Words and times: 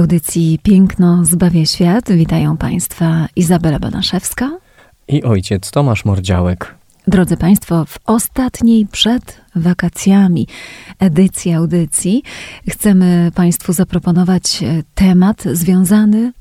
Audycji 0.00 0.58
Piękno 0.62 1.24
zbawia 1.24 1.66
świat 1.66 2.12
witają 2.12 2.56
Państwa 2.56 3.26
Izabela 3.36 3.78
Banaszewska 3.78 4.50
i 5.08 5.22
ojciec 5.22 5.70
Tomasz 5.70 6.04
Mordziałek. 6.04 6.74
Drodzy 7.06 7.36
Państwo, 7.36 7.84
w 7.84 7.98
ostatniej 8.06 8.86
przed 8.86 9.40
wakacjami 9.56 10.46
edycji 10.98 11.52
audycji 11.52 12.22
chcemy 12.68 13.32
Państwu 13.34 13.72
zaproponować 13.72 14.62
e, 14.62 14.82
temat 14.94 15.42
związany 15.52 16.32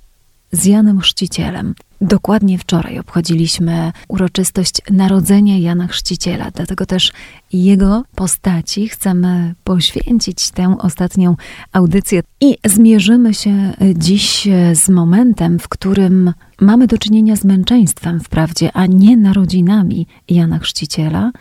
z 0.51 0.65
Janem 0.65 0.99
Chrzcicielem. 0.99 1.73
Dokładnie 2.01 2.57
wczoraj 2.57 2.99
obchodziliśmy 2.99 3.91
uroczystość 4.07 4.81
narodzenia 4.91 5.57
Jana 5.57 5.87
Chrzciciela, 5.87 6.51
dlatego 6.51 6.85
też 6.85 7.11
jego 7.53 8.03
postaci 8.15 8.89
chcemy 8.89 9.55
poświęcić 9.63 10.51
tę 10.51 10.75
ostatnią 10.79 11.35
audycję 11.71 12.21
i 12.41 12.57
zmierzymy 12.65 13.33
się 13.33 13.73
dziś 13.95 14.47
z 14.73 14.89
momentem, 14.89 15.59
w 15.59 15.67
którym 15.67 16.33
mamy 16.61 16.87
do 16.87 16.97
czynienia 16.97 17.35
z 17.35 17.45
męczeństwem 17.45 18.19
wprawdzie, 18.19 18.71
a 18.73 18.85
nie 18.85 19.17
narodzinami 19.17 20.07
Jana 20.29 20.59
Chrzciciela, 20.59 21.31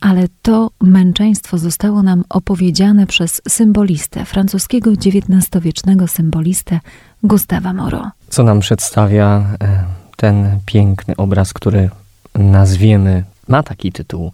ale 0.00 0.28
to 0.42 0.70
męczeństwo 0.82 1.58
zostało 1.58 2.02
nam 2.02 2.24
opowiedziane 2.28 3.06
przez 3.06 3.42
symbolistę, 3.48 4.24
francuskiego 4.24 4.90
XIX-wiecznego 4.90 6.08
symbolistę 6.08 6.80
Gustawa 7.24 7.72
Moreau. 7.72 8.10
Co 8.28 8.42
nam 8.42 8.60
przedstawia 8.60 9.42
e, 9.62 9.84
ten 10.16 10.58
piękny 10.66 11.16
obraz, 11.16 11.52
który 11.52 11.90
nazwiemy, 12.34 13.24
ma 13.48 13.62
taki 13.62 13.92
tytuł, 13.92 14.32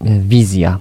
e, 0.00 0.18
wizja. 0.20 0.78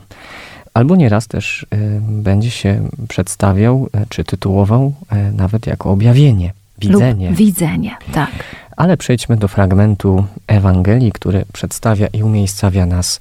Albo 0.74 0.96
nieraz 0.96 1.28
też 1.28 1.66
e, 1.72 1.78
będzie 2.02 2.52
się 2.52 2.90
przedstawiał, 3.08 3.90
czy 4.10 4.24
tytułował 4.24 4.94
nawet 5.34 5.68
jako 5.68 5.92
objawienie, 5.92 6.54
widzenie. 6.80 7.30
Lub 7.30 7.38
widzenie, 7.38 7.98
tak. 8.14 8.32
Ale 8.78 8.98
przejdźmy 8.98 9.38
do 9.38 9.48
fragmentu 9.48 10.26
Ewangelii, 10.48 11.12
który 11.12 11.46
przedstawia 11.54 12.08
i 12.08 12.24
umiejscawia 12.24 12.86
nas 12.86 13.20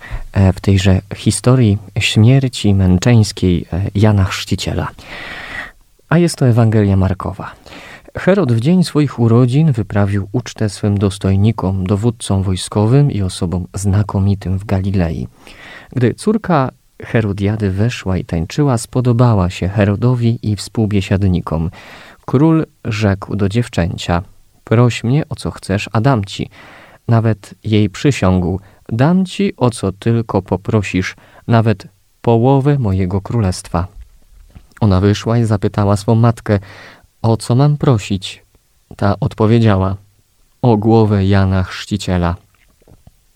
w 0.54 0.60
tejże 0.60 1.00
historii 1.14 1.78
śmierci 1.98 2.74
męczeńskiej 2.74 3.66
Jana 3.94 4.24
Chrzciciela. 4.24 4.88
A 6.08 6.18
jest 6.18 6.36
to 6.36 6.48
Ewangelia 6.48 6.96
Markowa. 6.96 7.50
Herod 8.18 8.52
w 8.52 8.60
dzień 8.60 8.84
swoich 8.84 9.18
urodzin 9.18 9.72
wyprawił 9.72 10.28
ucztę 10.32 10.68
swym 10.68 10.98
dostojnikom, 10.98 11.86
dowódcom 11.86 12.42
wojskowym 12.42 13.10
i 13.10 13.22
osobom 13.22 13.66
znakomitym 13.74 14.58
w 14.58 14.64
Galilei. 14.64 15.28
Gdy 15.92 16.14
córka 16.14 16.70
Herodiady 17.02 17.70
weszła 17.70 18.18
i 18.18 18.24
tańczyła, 18.24 18.78
spodobała 18.78 19.50
się 19.50 19.68
Herodowi 19.68 20.38
i 20.42 20.56
współbiesiadnikom. 20.56 21.70
Król 22.24 22.66
rzekł 22.84 23.36
do 23.36 23.48
dziewczęcia: 23.48 24.22
Proś 24.64 25.04
mnie 25.04 25.28
o 25.28 25.34
co 25.34 25.50
chcesz, 25.50 25.88
a 25.92 26.00
dam 26.00 26.24
ci. 26.24 26.50
Nawet 27.08 27.54
jej 27.64 27.90
przysiągł: 27.90 28.60
Dam 28.88 29.26
ci 29.26 29.56
o 29.56 29.70
co 29.70 29.92
tylko 29.92 30.42
poprosisz, 30.42 31.16
nawet 31.48 31.86
połowę 32.22 32.78
mojego 32.78 33.20
królestwa. 33.20 33.86
Ona 34.80 35.00
wyszła 35.00 35.38
i 35.38 35.44
zapytała 35.44 35.96
swą 35.96 36.14
matkę: 36.14 36.58
o 37.28 37.36
co 37.36 37.54
mam 37.54 37.76
prosić? 37.76 38.44
Ta 38.96 39.20
odpowiedziała: 39.20 39.96
O 40.62 40.76
głowę 40.76 41.24
Jana 41.24 41.62
Chrzciciela. 41.62 42.36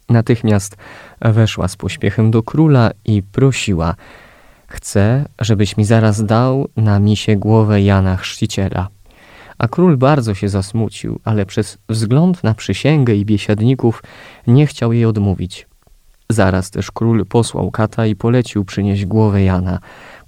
Natychmiast 0.09 0.77
weszła 1.21 1.69
z 1.69 1.77
pośpiechem 1.77 2.31
do 2.31 2.43
króla 2.43 2.91
i 3.05 3.23
prosiła: 3.23 3.95
Chcę, 4.67 5.25
żebyś 5.41 5.77
mi 5.77 5.84
zaraz 5.84 6.25
dał 6.25 6.69
na 6.77 6.99
misie 6.99 7.37
głowę 7.37 7.83
Jana 7.83 8.17
Chrzciciela. 8.17 8.89
A 9.59 9.69
król 9.69 9.97
bardzo 9.97 10.34
się 10.34 10.49
zasmucił, 10.49 11.21
ale 11.25 11.47
przez 11.47 11.79
wzgląd 11.89 12.45
na 12.45 12.55
przysięgę 12.55 13.15
i 13.15 13.25
biesiadników 13.25 14.03
nie 14.47 14.67
chciał 14.67 14.93
jej 14.93 15.05
odmówić. 15.05 15.67
Zaraz 16.31 16.71
też 16.71 16.91
król 16.91 17.27
posłał 17.27 17.71
kata 17.71 18.06
i 18.06 18.17
polecił 18.17 18.65
przynieść 18.65 19.06
głowę 19.06 19.43
Jana. 19.43 19.79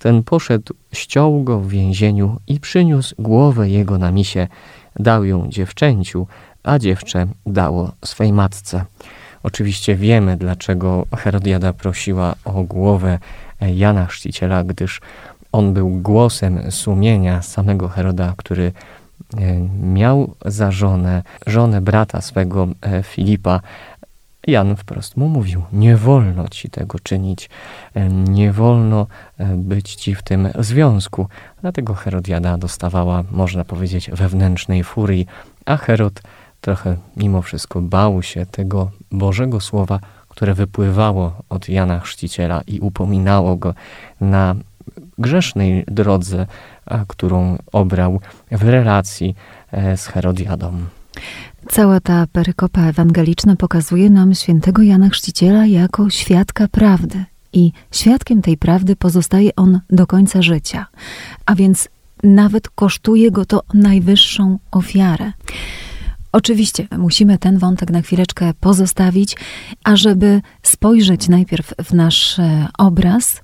Ten 0.03 0.23
poszedł, 0.23 0.75
ściął 0.93 1.43
go 1.43 1.59
w 1.59 1.69
więzieniu 1.69 2.41
i 2.47 2.61
przyniósł 2.61 3.15
głowę 3.19 3.69
jego 3.69 3.99
na 3.99 4.11
misie. 4.11 4.49
Dał 4.97 5.25
ją 5.25 5.49
dziewczęciu, 5.49 6.27
a 6.63 6.79
dziewczę 6.79 7.27
dało 7.47 7.93
swej 8.05 8.33
matce. 8.33 8.85
Oczywiście 9.43 9.95
wiemy, 9.95 10.37
dlaczego 10.37 11.07
Herodiada 11.17 11.73
prosiła 11.73 12.35
o 12.45 12.63
głowę 12.63 13.19
Jana 13.61 14.07
Chrzciciela, 14.07 14.65
gdyż 14.65 15.01
on 15.53 15.75
był 15.75 15.91
głosem 15.91 16.71
sumienia 16.71 17.43
samego 17.43 17.89
Heroda, 17.89 18.34
który 18.37 18.73
e, 19.39 19.61
miał 19.83 20.34
za 20.45 20.71
żonę, 20.71 21.23
żonę 21.47 21.81
brata 21.81 22.21
swego 22.21 22.69
e, 22.81 23.03
Filipa, 23.03 23.61
Jan 24.47 24.76
wprost 24.76 25.16
mu 25.16 25.28
mówił: 25.28 25.62
Nie 25.72 25.97
wolno 25.97 26.48
ci 26.48 26.70
tego 26.70 26.98
czynić, 26.98 27.50
nie 28.10 28.53
wolno 28.53 29.06
e, 29.38 29.47
być 29.56 29.94
ci 29.94 30.14
w 30.14 30.22
tym 30.22 30.48
związku. 30.58 31.28
Dlatego 31.60 31.94
Herodiada 31.94 32.58
dostawała, 32.58 33.25
można 33.30 33.64
powiedzieć, 33.64 34.10
wewnętrznej 34.10 34.84
furii, 34.84 35.26
a 35.66 35.76
Herod 35.76 36.22
trochę 36.60 36.97
mimo 37.16 37.42
wszystko 37.42 37.80
bał 37.80 38.22
się 38.22 38.47
tego 38.47 38.91
Bożego 39.10 39.60
Słowa, 39.60 40.00
które 40.28 40.54
wypływało 40.54 41.32
od 41.48 41.69
Jana 41.69 42.00
Chrzciciela 42.00 42.62
i 42.66 42.80
upominało 42.80 43.56
go 43.56 43.74
na 44.20 44.54
grzesznej 45.19 45.84
drodze, 45.86 46.47
którą 47.09 47.59
obrał 47.72 48.20
w 48.50 48.62
relacji 48.62 49.34
e, 49.72 49.97
z 49.97 50.06
Herodiadą. 50.06 50.72
Cała 51.69 52.00
ta 52.00 52.27
perykopa 52.27 52.83
ewangeliczna 52.83 53.56
pokazuje 53.56 54.10
nam 54.10 54.34
świętego 54.34 54.83
Jana 54.83 55.09
Chrzciciela 55.09 55.66
jako 55.66 56.10
świadka 56.10 56.69
prawdy. 56.69 57.25
I 57.53 57.72
świadkiem 57.91 58.43
tej 58.43 58.56
prawdy 58.56 58.97
pozostaje 58.97 59.56
on 59.56 59.81
do 59.91 60.06
końca 60.06 60.43
życia. 60.43 60.87
A 61.47 61.55
więc 61.55 61.88
nawet 62.22 62.69
kosztuje 62.69 63.31
go 63.31 63.44
to 63.44 63.62
najwyższą 63.75 64.59
ofiarę. 64.71 65.33
Oczywiście 66.33 66.88
musimy 66.99 67.39
ten 67.39 67.59
wątek 67.59 67.91
na 67.91 68.03
chwileczkę 68.03 68.54
pozostawić, 68.60 69.37
ażeby 69.84 70.41
spojrzeć 70.62 71.28
najpierw 71.28 71.75
w 71.84 71.93
nasz 71.93 72.39
e, 72.39 72.69
obraz, 72.78 73.43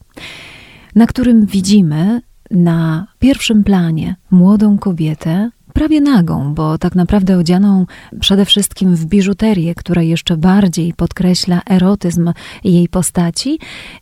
na 0.94 1.06
którym 1.06 1.46
widzimy 1.46 2.20
na 2.50 3.06
pierwszym 3.18 3.64
planie 3.64 4.16
młodą 4.30 4.78
kobietę, 4.78 5.50
prawie 5.78 6.00
nagą, 6.00 6.54
bo 6.54 6.78
tak 6.78 6.94
naprawdę 6.94 7.38
odzianą 7.38 7.86
przede 8.20 8.44
wszystkim 8.44 8.96
w 8.96 9.04
biżuterię, 9.04 9.74
która 9.74 10.02
jeszcze 10.02 10.36
bardziej 10.36 10.94
podkreśla 10.94 11.60
erotyzm 11.70 12.32
jej 12.64 12.88
postaci 12.88 13.58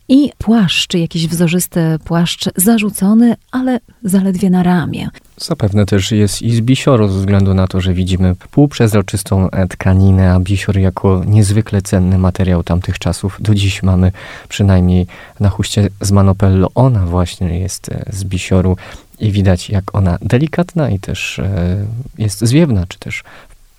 i 0.09 0.31
płaszcz, 0.37 0.93
jakiś 0.93 1.27
wzorzysty 1.27 1.79
płaszcz 2.03 2.49
zarzucony, 2.55 3.35
ale 3.51 3.79
zaledwie 4.03 4.49
na 4.49 4.63
ramię. 4.63 5.09
Zapewne 5.37 5.85
też 5.85 6.11
jest 6.11 6.41
i 6.41 6.55
z 6.55 6.61
bisioru, 6.61 7.07
ze 7.07 7.19
względu 7.19 7.53
na 7.53 7.67
to, 7.67 7.81
że 7.81 7.93
widzimy 7.93 8.35
półprzezroczystą 8.51 9.49
tkaninę, 9.69 10.33
a 10.33 10.39
bisior 10.39 10.77
jako 10.77 11.23
niezwykle 11.27 11.81
cenny 11.81 12.17
materiał 12.17 12.63
tamtych 12.63 12.99
czasów. 12.99 13.37
Do 13.39 13.55
dziś 13.55 13.83
mamy 13.83 14.11
przynajmniej 14.49 15.07
na 15.39 15.49
chuście 15.49 15.89
z 16.01 16.11
Manopello. 16.11 16.69
Ona 16.75 17.05
właśnie 17.05 17.59
jest 17.59 17.89
z 18.09 18.23
bisioru 18.23 18.77
i 19.19 19.31
widać, 19.31 19.69
jak 19.69 19.95
ona 19.95 20.17
delikatna 20.21 20.89
i 20.89 20.99
też 20.99 21.39
e, 21.39 21.85
jest 22.17 22.39
zwiewna, 22.39 22.85
czy 22.87 22.99
też 22.99 23.23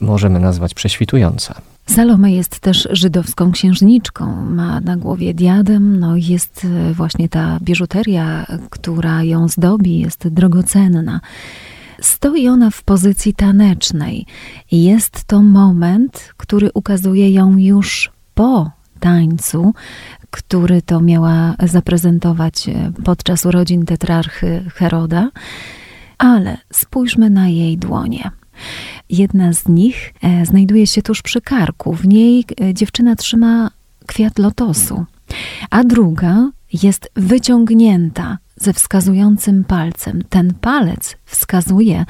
możemy 0.00 0.40
nazwać 0.40 0.74
prześwitująca. 0.74 1.54
Salome 1.86 2.32
jest 2.32 2.60
też 2.60 2.88
żydowską 2.90 3.52
księżniczką, 3.52 4.44
ma 4.46 4.80
na 4.80 4.96
głowie 4.96 5.34
diadem, 5.34 6.00
no 6.00 6.16
jest 6.16 6.64
e, 6.64 6.94
właśnie 6.94 7.28
ta 7.28 7.58
biżuteria, 7.62 8.46
która 8.70 9.22
ją 9.22 9.48
zdobi, 9.48 9.98
jest 9.98 10.28
drogocenna. 10.28 11.20
Stoi 12.00 12.48
ona 12.48 12.70
w 12.70 12.82
pozycji 12.82 13.34
tanecznej. 13.34 14.26
Jest 14.72 15.24
to 15.24 15.42
moment, 15.42 16.34
który 16.36 16.70
ukazuje 16.74 17.30
ją 17.30 17.56
już 17.56 18.10
po 18.34 18.70
tańcu, 19.00 19.74
który 20.30 20.82
to 20.82 21.00
miała 21.00 21.54
zaprezentować 21.62 22.68
e, 22.68 22.92
podczas 23.04 23.46
urodzin 23.46 23.86
tetrarchy 23.86 24.64
Heroda. 24.74 25.30
Ale 26.18 26.58
spójrzmy 26.72 27.30
na 27.30 27.48
jej 27.48 27.78
dłonie. 27.78 28.30
Jedna 29.10 29.52
z 29.52 29.68
nich 29.68 30.14
e, 30.22 30.46
znajduje 30.46 30.86
się 30.86 31.02
tuż 31.02 31.22
przy 31.22 31.40
karku. 31.40 31.92
W 31.92 32.08
niej 32.08 32.44
e, 32.60 32.74
dziewczyna 32.74 33.16
trzyma 33.16 33.70
kwiat 34.06 34.38
lotosu, 34.38 35.04
a 35.70 35.84
druga 35.84 36.50
jest 36.82 37.10
wyciągnięta 37.16 38.38
ze 38.56 38.72
wskazującym 38.72 39.64
palcem. 39.64 40.22
Ten 40.28 40.54
palec 40.54 41.16
wskazuje 41.24 42.04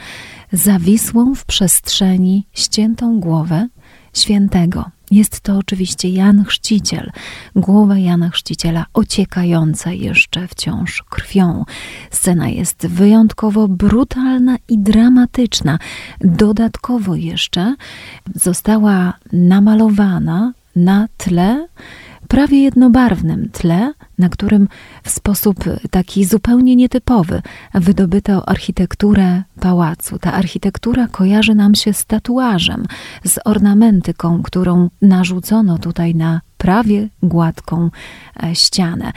zawisłą 0.52 1.34
w 1.34 1.44
przestrzeni 1.44 2.46
ściętą 2.52 3.20
głowę 3.20 3.68
świętego. 4.14 4.90
Jest 5.10 5.40
to 5.40 5.56
oczywiście 5.56 6.08
Jan 6.08 6.44
Chrzciciel, 6.44 7.10
głowa 7.56 7.98
Jana 7.98 8.30
Chrzciciela 8.30 8.86
ociekająca 8.94 9.92
jeszcze 9.92 10.48
wciąż 10.48 11.02
krwią. 11.10 11.64
Scena 12.10 12.48
jest 12.48 12.86
wyjątkowo 12.86 13.68
brutalna 13.68 14.56
i 14.68 14.78
dramatyczna. 14.78 15.78
Dodatkowo 16.20 17.14
jeszcze 17.14 17.74
została 18.34 19.12
namalowana 19.32 20.52
na 20.76 21.08
tle 21.16 21.68
prawie 22.28 22.62
jednobarwnym 22.62 23.48
tle, 23.52 23.92
na 24.18 24.28
którym 24.28 24.68
w 25.02 25.10
sposób 25.10 25.64
taki 25.90 26.24
zupełnie 26.24 26.76
nietypowy 26.76 27.42
wydobyto 27.74 28.48
architekturę 28.48 29.42
pałacu. 29.60 30.18
Ta 30.18 30.32
architektura 30.32 31.08
kojarzy 31.08 31.54
nam 31.54 31.74
się 31.74 31.92
z 31.92 32.06
tatuażem, 32.06 32.86
z 33.24 33.38
ornamentyką, 33.44 34.42
którą 34.42 34.90
narzucono 35.02 35.78
tutaj 35.78 36.14
na 36.14 36.40
prawie 36.58 37.08
gładką 37.22 37.90
e, 38.42 38.54
ścianę. 38.54 39.12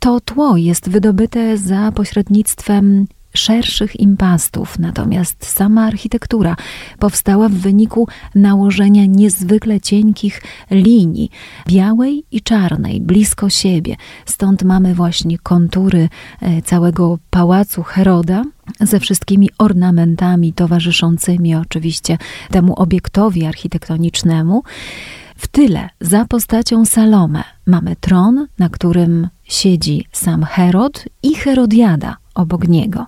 To 0.00 0.20
tło 0.20 0.56
jest 0.56 0.88
wydobyte 0.88 1.58
za 1.58 1.92
pośrednictwem 1.92 3.06
szerszych 3.36 4.00
impastów, 4.00 4.78
natomiast 4.78 5.46
sama 5.46 5.86
architektura 5.86 6.56
powstała 6.98 7.48
w 7.48 7.52
wyniku 7.52 8.08
nałożenia 8.34 9.06
niezwykle 9.06 9.80
cienkich 9.80 10.42
linii, 10.70 11.30
białej 11.68 12.24
i 12.30 12.40
czarnej, 12.40 13.00
blisko 13.00 13.50
siebie. 13.50 13.96
Stąd 14.26 14.62
mamy 14.62 14.94
właśnie 14.94 15.38
kontury 15.38 16.08
e, 16.40 16.62
całego 16.62 17.18
pałacu 17.30 17.82
Heroda, 17.82 18.44
ze 18.80 19.00
wszystkimi 19.00 19.50
ornamentami 19.58 20.52
towarzyszącymi 20.52 21.54
oczywiście 21.54 22.18
temu 22.50 22.74
obiektowi 22.74 23.44
architektonicznemu. 23.44 24.62
W 25.36 25.48
tyle, 25.48 25.88
za 26.00 26.24
postacią 26.24 26.84
Salome, 26.84 27.44
mamy 27.66 27.96
tron, 27.96 28.46
na 28.58 28.68
którym 28.68 29.28
siedzi 29.44 30.06
sam 30.12 30.44
Herod 30.44 31.04
i 31.22 31.34
Herodiada, 31.34 32.16
obok 32.34 32.68
niego. 32.68 33.06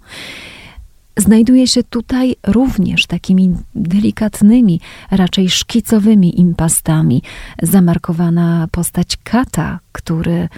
Znajduje 1.19 1.67
się 1.67 1.83
tutaj 1.83 2.37
również 2.47 3.07
takimi 3.07 3.55
delikatnymi, 3.75 4.81
raczej 5.11 5.51
szkicowymi 5.51 6.41
impastami 6.41 7.23
zamarkowana 7.63 8.69
postać 8.71 9.17
kata, 9.25 9.79
który 9.93 10.49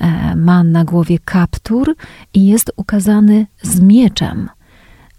e, 0.00 0.36
ma 0.36 0.64
na 0.64 0.84
głowie 0.84 1.18
kaptur 1.24 1.96
i 2.34 2.46
jest 2.46 2.72
ukazany 2.76 3.46
z 3.62 3.80
mieczem. 3.80 4.48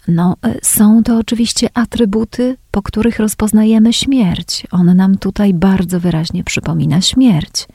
No, 0.08 0.36
e, 0.42 0.54
są 0.62 1.02
to 1.02 1.18
oczywiście 1.18 1.68
atrybuty, 1.74 2.56
po 2.70 2.82
których 2.82 3.18
rozpoznajemy 3.18 3.92
śmierć. 3.92 4.66
On 4.70 4.96
nam 4.96 5.18
tutaj 5.18 5.54
bardzo 5.54 6.00
wyraźnie 6.00 6.44
przypomina 6.44 7.00
śmierć. 7.00 7.66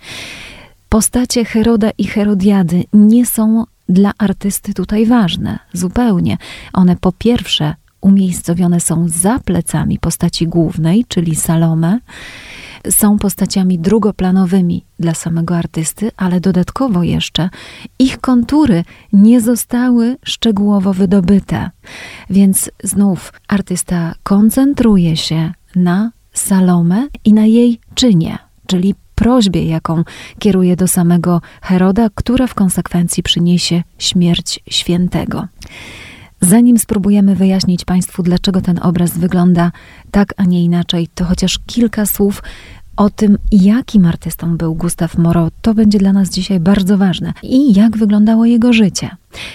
Postacie 0.89 1.45
Heroda 1.45 1.89
i 1.97 2.03
Herodiady 2.07 2.83
nie 2.93 3.25
są 3.25 3.63
dla 3.91 4.11
artysty 4.17 4.73
tutaj 4.73 5.05
ważne, 5.05 5.59
zupełnie. 5.73 6.37
One 6.73 6.95
po 6.95 7.11
pierwsze 7.11 7.75
umiejscowione 8.01 8.79
są 8.79 9.07
za 9.09 9.39
plecami 9.39 9.99
postaci 9.99 10.47
głównej, 10.47 11.05
czyli 11.07 11.35
Salome, 11.35 11.99
są 12.89 13.17
postaciami 13.17 13.79
drugoplanowymi 13.79 14.85
dla 14.99 15.13
samego 15.13 15.57
artysty, 15.57 16.11
ale 16.17 16.39
dodatkowo 16.39 17.03
jeszcze 17.03 17.49
ich 17.99 18.19
kontury 18.19 18.83
nie 19.13 19.41
zostały 19.41 20.17
szczegółowo 20.23 20.93
wydobyte. 20.93 21.69
Więc 22.29 22.71
znów 22.83 23.33
artysta 23.47 24.15
koncentruje 24.23 25.17
się 25.17 25.53
na 25.75 26.11
Salome 26.33 27.07
i 27.25 27.33
na 27.33 27.45
jej 27.45 27.79
czynie, 27.95 28.37
czyli 28.67 28.95
prośbie, 29.21 29.65
jaką 29.65 30.03
kieruje 30.39 30.75
do 30.75 30.87
samego 30.87 31.41
Heroda, 31.61 32.09
która 32.15 32.47
w 32.47 32.53
konsekwencji 32.53 33.23
przyniesie 33.23 33.83
śmierć 33.97 34.59
świętego. 34.69 35.47
Zanim 36.41 36.79
spróbujemy 36.79 37.35
wyjaśnić 37.35 37.85
Państwu, 37.85 38.23
dlaczego 38.23 38.61
ten 38.61 38.79
obraz 38.81 39.17
wygląda 39.17 39.71
tak, 40.11 40.33
a 40.37 40.43
nie 40.43 40.63
inaczej, 40.63 41.07
to 41.15 41.25
chociaż 41.25 41.59
kilka 41.67 42.05
słów 42.05 42.43
o 42.95 43.09
tym, 43.09 43.37
jakim 43.51 44.05
artystą 44.05 44.57
był 44.57 44.75
Gustav 44.75 45.17
Moreau, 45.17 45.49
to 45.61 45.73
będzie 45.73 45.99
dla 45.99 46.13
nas 46.13 46.29
dzisiaj 46.29 46.59
bardzo 46.59 46.97
ważne 46.97 47.33
i 47.43 47.73
jak 47.73 47.97
wyglądało 47.97 48.45
jego 48.45 48.73
życie. 48.73 49.09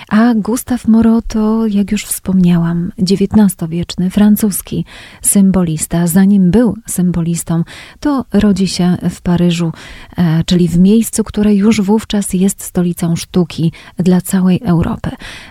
A 0.09 0.35
Gustav 0.35 0.79
Moreau 0.89 1.23
to, 1.29 1.67
jak 1.67 1.93
już 1.93 2.05
wspomniałam, 2.05 2.93
XIX-wieczny 2.99 4.11
francuski 4.11 4.85
symbolista. 5.23 6.07
Zanim 6.07 6.51
był 6.51 6.75
symbolistą, 6.87 7.65
to 8.01 8.25
rodzi 8.33 8.69
się 8.69 8.97
w 9.11 9.23
Paryżu, 9.23 9.73
e, 10.17 10.45
czyli 10.45 10.69
w 10.69 10.79
miejscu, 10.79 11.25
które 11.25 11.55
już 11.55 11.81
wówczas 11.81 12.33
jest 12.35 12.63
stolicą 12.63 13.17
sztuki 13.17 13.73
dla 13.97 14.21
całej 14.21 14.61
Europy. 14.65 15.11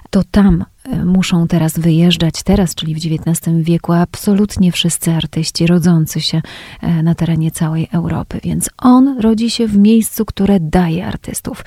To 0.09 0.23
tam 0.31 0.65
muszą 1.05 1.47
teraz 1.47 1.79
wyjeżdżać, 1.79 2.43
teraz, 2.43 2.75
czyli 2.75 2.95
w 2.95 2.97
XIX 2.97 3.57
wieku, 3.61 3.93
absolutnie 3.93 4.71
wszyscy 4.71 5.11
artyści 5.11 5.67
rodzący 5.67 6.21
się 6.21 6.41
e, 6.81 7.03
na 7.03 7.15
terenie 7.15 7.51
całej 7.51 7.87
Europy. 7.91 8.39
Więc 8.43 8.69
on 8.77 9.19
rodzi 9.19 9.49
się 9.49 9.67
w 9.67 9.77
miejscu, 9.77 10.25
które 10.25 10.59
daje 10.59 11.07
artystów. 11.07 11.65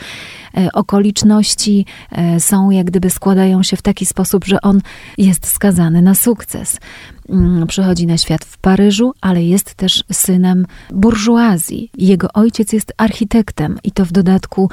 Okoliczności 0.73 1.87
są 2.39 2.71
jak 2.71 2.87
gdyby 2.87 3.11
składają 3.11 3.63
się 3.63 3.77
w 3.77 3.83
taki 3.83 4.07
sposób, 4.07 4.45
że 4.45 4.61
on 4.61 4.81
jest 5.19 5.47
skazany 5.47 6.03
na 6.03 6.15
sukces. 6.15 6.81
Mm, 7.29 7.67
przychodzi 7.67 8.07
na 8.07 8.19
świat 8.19 8.45
w 8.45 8.59
Paryżu, 8.59 9.13
ale 9.21 9.45
jest 9.45 9.75
też 9.75 10.05
synem 10.13 10.67
burżuazji. 10.91 11.91
Jego 11.99 12.33
ojciec 12.33 12.73
jest 12.73 12.93
architektem 12.97 13.79
i 13.85 13.93
to 13.93 14.05
w 14.05 14.13
dodatku 14.13 14.71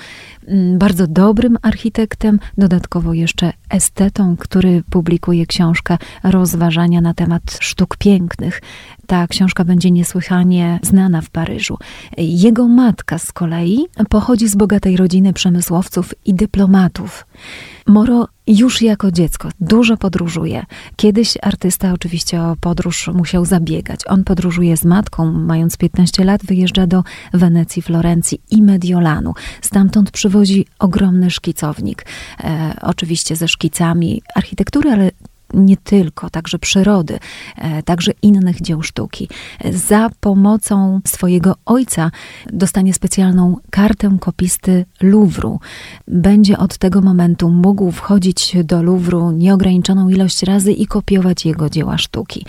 mm, 0.48 0.78
bardzo 0.78 1.07
dobrym 1.07 1.57
architektem, 1.62 2.40
dodatkowo 2.57 3.13
jeszcze 3.13 3.54
estetą, 3.69 4.36
który 4.38 4.84
publikuje 4.89 5.46
książkę 5.46 5.98
Rozważania 6.24 7.01
na 7.01 7.13
temat 7.13 7.58
sztuk 7.60 7.98
pięknych. 7.98 8.62
Ta 9.08 9.27
książka 9.27 9.63
będzie 9.63 9.91
niesłychanie 9.91 10.79
znana 10.84 11.22
w 11.22 11.29
Paryżu. 11.29 11.77
Jego 12.18 12.68
matka 12.68 13.18
z 13.20 13.32
kolei 13.32 13.86
pochodzi 14.10 14.48
z 14.48 14.56
bogatej 14.56 14.98
rodziny 14.98 15.34
przemysłowców 15.34 16.13
i 16.25 16.34
dyplomatów. 16.34 17.25
Moro 17.88 18.27
już 18.48 18.82
jako 18.82 19.12
dziecko 19.12 19.50
dużo 19.60 19.98
podróżuje. 19.98 20.65
Kiedyś 20.96 21.38
artysta 21.42 21.94
oczywiście 21.94 22.42
o 22.42 22.56
podróż 22.62 23.08
musiał 23.08 23.46
zabiegać. 23.46 24.00
On 24.08 24.24
podróżuje 24.24 24.77
z 24.77 24.86
matką, 24.86 25.32
mając 25.32 25.77
15 25.77 26.24
lat, 26.24 26.46
wyjeżdża 26.46 26.88
do 26.88 27.04
Wenecji, 27.34 27.82
Florencji 27.82 28.42
i 28.51 28.62
Mediolanu. 28.62 29.34
Stamtąd 29.62 30.12
przywozi 30.12 30.65
ogromny 30.80 31.32
szkicownik, 31.32 32.06
e, 32.44 32.75
oczywiście 32.82 33.36
ze 33.36 33.48
szkicami 33.48 34.22
architektury, 34.36 34.92
ale 34.92 35.12
nie 35.54 35.78
tylko, 35.78 36.30
także 36.30 36.60
przyrody, 36.60 37.20
e, 37.58 37.84
także 37.84 38.12
innych 38.22 38.62
dzieł 38.62 38.84
sztuki. 38.84 39.30
Za 39.72 40.10
pomocą 40.20 41.02
swojego 41.06 41.56
ojca 41.66 42.12
dostanie 42.54 42.94
specjalną 42.94 43.58
kartę 43.70 44.18
kopisty 44.20 44.86
Louvru. 45.02 45.60
Będzie 46.08 46.58
od 46.58 46.78
tego 46.78 47.02
momentu 47.02 47.50
mógł 47.50 47.92
wchodzić 47.92 48.58
do 48.64 48.84
Louvru 48.84 49.32
nieograniczoną 49.32 50.10
ilość 50.10 50.44
razy 50.44 50.72
i 50.72 50.86
kopiować 50.86 51.46
jego 51.46 51.70
dzieła 51.70 51.98
sztuki. 51.98 52.46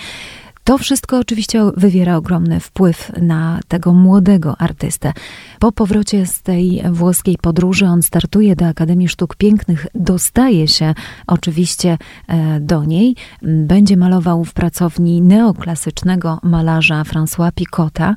To 0.66 0.78
wszystko 0.78 1.18
oczywiście 1.18 1.62
wywiera 1.76 2.16
ogromny 2.16 2.60
wpływ 2.60 3.12
na 3.22 3.60
tego 3.68 3.92
młodego 3.92 4.56
artystę. 4.58 5.12
Po 5.58 5.72
powrocie 5.72 6.26
z 6.26 6.42
tej 6.42 6.82
włoskiej 6.90 7.38
podróży 7.42 7.86
on 7.86 8.02
startuje 8.02 8.56
do 8.56 8.66
Akademii 8.66 9.08
Sztuk 9.08 9.36
Pięknych, 9.36 9.86
dostaje 9.94 10.68
się 10.68 10.94
oczywiście 11.26 11.98
e, 12.28 12.60
do 12.60 12.84
niej, 12.84 13.16
będzie 13.42 13.96
malował 13.96 14.44
w 14.44 14.52
pracowni 14.52 15.22
neoklasycznego 15.22 16.38
malarza 16.42 17.02
François 17.02 17.52
Picotta, 17.52 18.14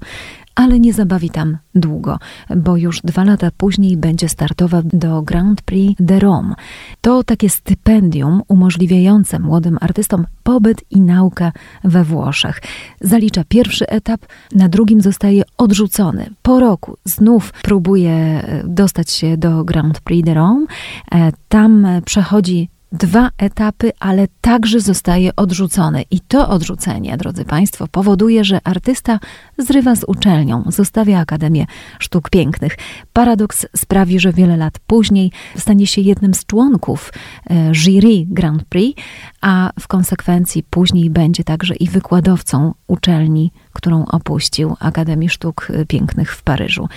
ale 0.60 0.80
nie 0.80 0.94
zabawi 0.94 1.30
tam 1.30 1.58
długo, 1.76 2.20
bo 2.56 2.78
już 2.78 3.02
dwa 3.02 3.24
lata 3.24 3.50
później 3.58 3.98
będzie 3.98 4.30
startował 4.30 4.82
do 4.94 5.22
Grand 5.22 5.62
Prix 5.62 5.96
de 6.00 6.20
Rome. 6.20 6.56
To 7.02 7.24
takie 7.24 7.50
stypendium 7.50 8.42
umożliwiające 8.48 9.40
młodym 9.40 9.78
artystom 9.82 10.26
pobyt 10.44 10.84
i 10.92 11.02
naukę 11.02 11.52
we 11.84 12.04
Włoszech. 12.04 12.62
Zalicza 13.02 13.44
pierwszy 13.48 13.88
etap, 13.88 14.22
na 14.56 14.70
drugim 14.70 15.02
zostaje 15.02 15.44
odrzucony. 15.58 16.30
Po 16.42 16.60
roku 16.60 16.98
znów 17.06 17.52
próbuje 17.52 18.12
e, 18.12 18.64
dostać 18.68 19.12
się 19.12 19.38
do 19.38 19.64
Grand 19.64 20.00
Prix 20.00 20.26
de 20.26 20.34
Rome. 20.34 20.66
E, 21.12 21.32
tam 21.50 21.88
przechodzi 22.06 22.70
dwa 22.92 23.30
etapy, 23.38 23.92
ale 24.00 24.28
także 24.42 24.80
zostaje 24.80 25.36
odrzucony. 25.36 26.04
I 26.12 26.20
to 26.20 26.50
odrzucenie, 26.50 27.18
drodzy 27.18 27.46
Państwo, 27.46 27.88
powoduje, 27.88 28.44
że 28.44 28.60
artysta 28.64 29.20
zrywa 29.58 29.96
z 29.96 30.04
uczelnią, 30.04 30.64
zostawia 30.68 31.20
Akademię 31.20 31.66
Sztuk 32.00 32.30
Pięknych. 32.30 32.78
Paradoks 33.14 33.66
sprawi, 33.76 34.20
że 34.20 34.34
wiele 34.34 34.58
lat 34.58 34.80
później 34.88 35.32
stanie 35.58 35.88
się 35.88 36.02
jednym 36.02 36.34
z 36.34 36.46
członków 36.46 37.14
e, 37.50 37.76
jury 37.76 38.26
Grand 38.28 38.64
Prix, 38.64 39.02
a 39.42 39.72
w 39.80 39.88
konsekwencji 39.88 40.64
później 40.70 41.10
będzie 41.10 41.44
także 41.44 41.76
i 41.76 41.88
wykładowcą 41.88 42.74
uczelni, 42.88 43.52
którą 43.74 44.06
opuścił 44.06 44.76
Akademii 44.80 45.30
Sztuk 45.30 45.68
Pięknych 45.88 46.36
w 46.36 46.44
Paryżu 46.44 46.88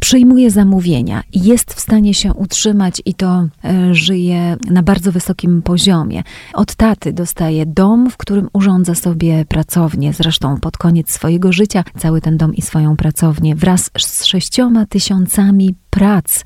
przyjmuje 0.00 0.50
zamówienia 0.50 1.22
i 1.32 1.44
jest 1.44 1.74
w 1.74 1.80
stanie 1.80 2.14
się 2.14 2.34
utrzymać 2.34 3.02
i 3.04 3.14
to 3.14 3.48
e, 3.64 3.94
żyje 3.94 4.56
na 4.70 4.82
bardzo 4.82 5.12
wysokim 5.12 5.62
poziomie. 5.62 6.22
Od 6.54 6.74
taty 6.74 7.12
dostaje 7.12 7.66
dom, 7.66 8.10
w 8.10 8.16
którym 8.16 8.48
urządza 8.52 8.94
sobie 8.94 9.44
pracownię. 9.44 10.12
Zresztą 10.12 10.60
pod 10.60 10.76
koniec 10.76 11.10
swojego 11.10 11.52
życia 11.52 11.84
cały 11.98 12.20
ten 12.20 12.36
dom 12.36 12.54
i 12.54 12.62
swoją 12.62 12.96
pracownię 12.96 13.56
wraz 13.56 13.90
z 13.98 14.24
sześcioma 14.24 14.86
tysiącami 14.86 15.74
prac 15.90 16.44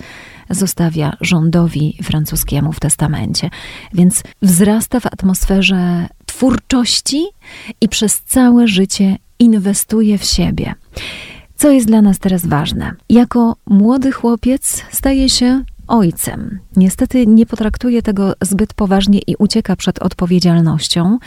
zostawia 0.51 1.17
rządowi 1.21 1.99
francuskiemu 2.03 2.73
w 2.73 2.81
testamencie. 2.81 3.51
Więc 3.95 4.23
wzrasta 4.43 5.01
w 5.01 5.07
atmosferze 5.07 6.09
twórczości 6.27 7.25
i 7.81 7.89
przez 7.89 8.21
całe 8.21 8.69
życie 8.69 9.17
inwestuje 9.39 10.19
w 10.19 10.25
siebie. 10.25 10.75
Co 11.61 11.71
jest 11.71 11.87
dla 11.87 12.03
nas 12.03 12.19
teraz 12.19 12.47
ważne? 12.47 12.93
Jako 13.09 13.57
młody 13.67 14.13
chłopiec 14.13 14.85
staje 14.91 15.29
się 15.29 15.65
ojcem. 15.87 16.59
Niestety 16.77 17.27
nie 17.27 17.47
potraktuje 17.47 18.03
tego 18.03 18.35
zbyt 18.43 18.75
poważnie 18.75 19.19
i 19.27 19.37
ucieka 19.39 19.77
przed 19.77 19.99
odpowiedzialnością. 19.99 21.19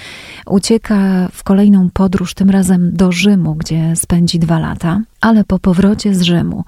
Ucieka 0.45 1.27
w 1.31 1.43
kolejną 1.43 1.89
podróż, 1.89 2.33
tym 2.33 2.49
razem 2.49 2.93
do 2.93 3.11
Rzymu, 3.11 3.55
gdzie 3.55 3.95
spędzi 3.95 4.39
dwa 4.39 4.59
lata. 4.59 5.01
Ale 5.21 5.43
po 5.43 5.59
powrocie 5.59 6.15
z 6.15 6.21
Rzymu, 6.21 6.63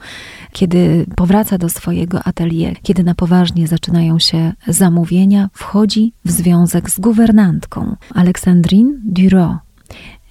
kiedy 0.51 1.05
powraca 1.15 1.57
do 1.57 1.69
swojego 1.69 2.23
atelier, 2.23 2.75
kiedy 2.81 3.03
na 3.03 3.15
poważnie 3.15 3.67
zaczynają 3.67 4.19
się 4.19 4.53
zamówienia, 4.67 5.49
wchodzi 5.53 6.13
w 6.25 6.31
związek 6.31 6.89
z 6.89 6.99
guwernantką 6.99 7.95
Aleksandrine 8.13 8.99
Duro. 9.05 9.57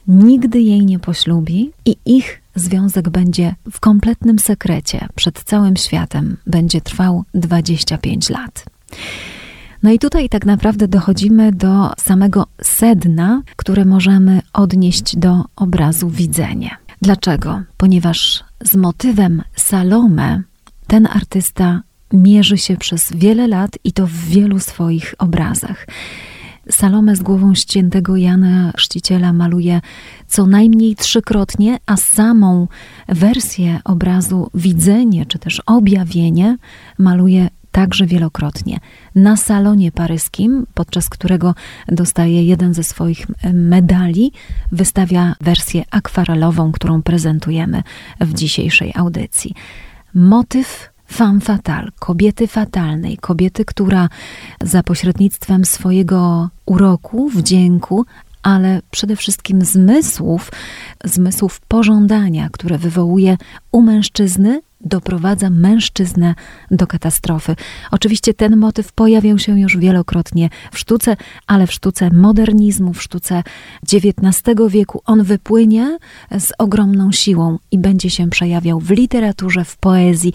Nigdy 0.08 0.60
jej 0.60 0.86
nie 0.86 0.98
poślubi 0.98 1.70
i 1.86 1.96
ich 2.06 2.43
związek 2.54 3.08
będzie 3.08 3.54
w 3.70 3.80
kompletnym 3.80 4.38
sekrecie 4.38 5.08
przed 5.14 5.42
całym 5.42 5.76
światem, 5.76 6.36
będzie 6.46 6.80
trwał 6.80 7.24
25 7.34 8.30
lat. 8.30 8.64
No 9.82 9.90
i 9.90 9.98
tutaj 9.98 10.28
tak 10.28 10.46
naprawdę 10.46 10.88
dochodzimy 10.88 11.52
do 11.52 11.92
samego 11.98 12.46
sedna, 12.62 13.42
które 13.56 13.84
możemy 13.84 14.40
odnieść 14.52 15.16
do 15.16 15.44
obrazu 15.56 16.08
widzenie. 16.08 16.70
Dlaczego? 17.02 17.62
Ponieważ 17.76 18.44
z 18.64 18.76
motywem 18.76 19.42
Salome 19.56 20.42
ten 20.86 21.06
artysta 21.06 21.82
mierzy 22.12 22.58
się 22.58 22.76
przez 22.76 23.12
wiele 23.12 23.48
lat 23.48 23.78
i 23.84 23.92
to 23.92 24.06
w 24.06 24.12
wielu 24.12 24.60
swoich 24.60 25.14
obrazach. 25.18 25.86
Salomę 26.70 27.16
z 27.16 27.22
głową 27.22 27.54
ściętego 27.54 28.16
Jana 28.16 28.72
Chrzciciela 28.76 29.32
maluje 29.32 29.80
co 30.26 30.46
najmniej 30.46 30.96
trzykrotnie, 30.96 31.78
a 31.86 31.96
samą 31.96 32.68
wersję 33.08 33.80
obrazu 33.84 34.50
widzenie 34.54 35.26
czy 35.26 35.38
też 35.38 35.62
objawienie 35.66 36.56
maluje 36.98 37.48
także 37.72 38.06
wielokrotnie. 38.06 38.78
Na 39.14 39.36
salonie 39.36 39.92
paryskim, 39.92 40.66
podczas 40.74 41.10
którego 41.10 41.54
dostaje 41.88 42.44
jeden 42.44 42.74
ze 42.74 42.82
swoich 42.84 43.26
medali, 43.52 44.32
wystawia 44.72 45.34
wersję 45.40 45.84
akwarelową, 45.90 46.72
którą 46.72 47.02
prezentujemy 47.02 47.82
w 48.20 48.34
dzisiejszej 48.34 48.92
audycji. 48.94 49.54
Motyw 50.14 50.93
femme 51.14 51.40
fatale, 51.40 51.88
kobiety 51.98 52.46
fatalnej, 52.46 53.16
kobiety, 53.16 53.64
która 53.64 54.08
za 54.62 54.82
pośrednictwem 54.82 55.64
swojego 55.64 56.50
uroku, 56.66 57.28
wdzięku, 57.28 58.04
ale 58.42 58.82
przede 58.90 59.16
wszystkim 59.16 59.62
zmysłów, 59.62 60.50
zmysłów 61.04 61.60
pożądania, 61.60 62.48
które 62.52 62.78
wywołuje 62.78 63.36
u 63.72 63.82
mężczyzny, 63.82 64.60
doprowadza 64.80 65.50
mężczyznę 65.50 66.34
do 66.70 66.86
katastrofy. 66.86 67.56
Oczywiście 67.90 68.34
ten 68.34 68.56
motyw 68.56 68.92
pojawiał 68.92 69.38
się 69.38 69.60
już 69.60 69.76
wielokrotnie 69.76 70.50
w 70.72 70.78
sztuce, 70.78 71.16
ale 71.46 71.66
w 71.66 71.72
sztuce 71.72 72.10
modernizmu, 72.10 72.92
w 72.92 73.02
sztuce 73.02 73.42
XIX 73.92 74.34
wieku. 74.68 75.02
On 75.04 75.22
wypłynie 75.22 75.98
z 76.38 76.52
ogromną 76.58 77.12
siłą 77.12 77.58
i 77.70 77.78
będzie 77.78 78.10
się 78.10 78.30
przejawiał 78.30 78.80
w 78.80 78.90
literaturze, 78.90 79.64
w 79.64 79.76
poezji 79.76 80.32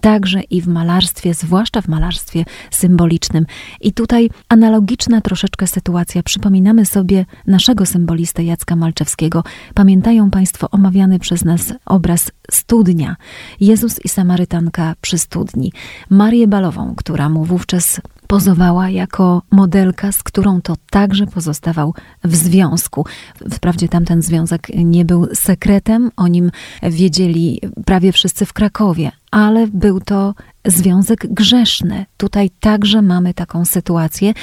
także 0.00 0.40
i 0.40 0.60
w 0.60 0.68
malarstwie, 0.68 1.34
zwłaszcza 1.34 1.80
w 1.80 1.88
malarstwie 1.88 2.44
symbolicznym. 2.70 3.46
I 3.80 3.92
tutaj 3.92 4.30
analogiczna 4.48 5.20
troszeczkę 5.20 5.66
sytuacja. 5.66 6.22
Przypominamy 6.22 6.86
sobie 6.86 7.26
naszego 7.46 7.86
symbolistę 7.86 8.44
Jacka 8.44 8.76
Malczewskiego. 8.76 9.44
Pamiętają 9.74 10.30
Państwo 10.30 10.70
omawiany 10.70 11.18
przez 11.18 11.44
nas 11.44 11.74
obraz 11.86 12.32
Studnia. 12.50 13.16
Jezus 13.60 14.04
i 14.04 14.08
Samarytanka 14.08 14.94
przy 15.00 15.18
studni. 15.18 15.72
Marię 16.10 16.48
Balową, 16.48 16.94
która 16.96 17.28
mu 17.28 17.44
wówczas 17.44 18.00
pozowała 18.30 18.90
jako 18.90 19.42
modelka, 19.50 20.12
z 20.12 20.22
którą 20.22 20.60
to 20.60 20.74
także 20.90 21.26
pozostawał 21.26 21.94
w 22.24 22.36
związku. 22.36 23.04
Wprawdzie 23.50 23.88
tamten 23.88 24.22
związek 24.22 24.68
nie 24.74 25.04
był 25.04 25.26
sekretem, 25.34 26.10
o 26.16 26.28
nim 26.28 26.50
wiedzieli 26.82 27.60
prawie 27.86 28.12
wszyscy 28.12 28.46
w 28.46 28.52
Krakowie, 28.52 29.12
ale 29.30 29.66
był 29.66 30.00
to 30.00 30.34
związek 30.66 31.26
grzeszny. 31.30 32.06
Tutaj 32.16 32.50
także 32.60 33.02
mamy 33.02 33.34
taką 33.34 33.64
sytuację, 33.64 34.34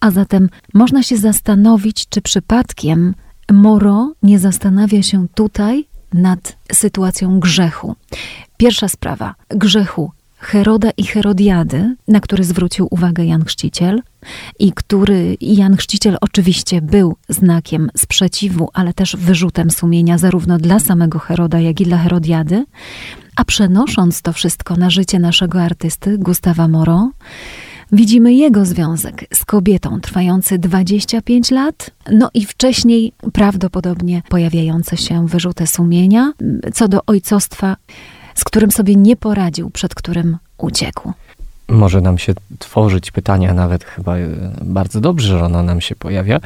a 0.00 0.10
zatem 0.10 0.48
można 0.74 1.02
się 1.02 1.16
zastanowić, 1.16 2.08
czy 2.08 2.22
przypadkiem 2.22 3.14
Moro 3.52 4.12
nie 4.22 4.38
zastanawia 4.38 5.02
się 5.02 5.26
tutaj 5.34 5.88
nad 6.12 6.56
sytuacją 6.72 7.40
grzechu. 7.40 7.96
Pierwsza 8.56 8.88
sprawa 8.88 9.34
grzechu 9.48 10.10
Heroda 10.40 10.90
i 10.96 11.04
Herodiady, 11.04 11.96
na 12.08 12.20
który 12.20 12.44
zwrócił 12.44 12.88
uwagę 12.90 13.24
Jan 13.24 13.44
Chrzciciel 13.44 14.02
i 14.58 14.72
który 14.72 15.36
Jan 15.40 15.76
Chrzciciel 15.76 16.16
oczywiście 16.20 16.82
był 16.82 17.16
znakiem 17.28 17.90
sprzeciwu, 17.96 18.70
ale 18.74 18.94
też 18.94 19.16
wyrzutem 19.16 19.70
sumienia 19.70 20.18
zarówno 20.18 20.58
dla 20.58 20.78
samego 20.78 21.18
Heroda, 21.18 21.60
jak 21.60 21.80
i 21.80 21.84
dla 21.84 21.98
Herodiady, 21.98 22.64
a 23.36 23.44
przenosząc 23.44 24.22
to 24.22 24.32
wszystko 24.32 24.76
na 24.76 24.90
życie 24.90 25.18
naszego 25.18 25.62
artysty 25.62 26.18
Gustawa 26.18 26.68
Moro, 26.68 27.10
widzimy 27.92 28.34
jego 28.34 28.64
związek 28.64 29.24
z 29.34 29.44
kobietą 29.44 30.00
trwający 30.00 30.58
25 30.58 31.50
lat, 31.50 31.90
no 32.12 32.30
i 32.34 32.46
wcześniej 32.46 33.12
prawdopodobnie 33.32 34.22
pojawiające 34.28 34.96
się 34.96 35.26
wyrzuty 35.26 35.66
sumienia. 35.66 36.32
Co 36.74 36.88
do 36.88 37.00
ojcostwa 37.06 37.76
z 38.38 38.44
którym 38.44 38.70
sobie 38.70 38.96
nie 38.96 39.16
poradził, 39.16 39.70
przed 39.70 39.94
którym 39.94 40.36
uciekł. 40.58 41.12
Może 41.68 42.00
nam 42.00 42.18
się 42.18 42.32
tworzyć 42.58 43.10
pytania, 43.10 43.54
nawet 43.54 43.84
chyba 43.84 44.16
e, 44.16 44.26
bardzo 44.62 45.00
dobrze, 45.00 45.38
że 45.38 45.44
ono 45.44 45.62
nam 45.62 45.80
się 45.80 45.96
pojawia. 45.96 46.40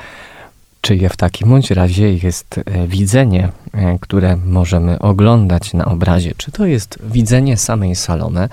Czy 0.80 1.08
w 1.08 1.16
takim 1.16 1.49
bądź 1.49 1.70
razie 1.70 2.14
jest 2.14 2.58
e, 2.58 2.87
widzenie, 2.87 3.49
e, 3.72 3.99
które 4.00 4.37
możemy 4.37 4.99
oglądać 4.99 5.75
na 5.75 5.84
obrazie? 5.84 6.32
Czy 6.37 6.52
to 6.52 6.66
jest 6.66 6.99
widzenie 7.04 7.56
samej 7.56 7.96
Salome, 7.96 8.49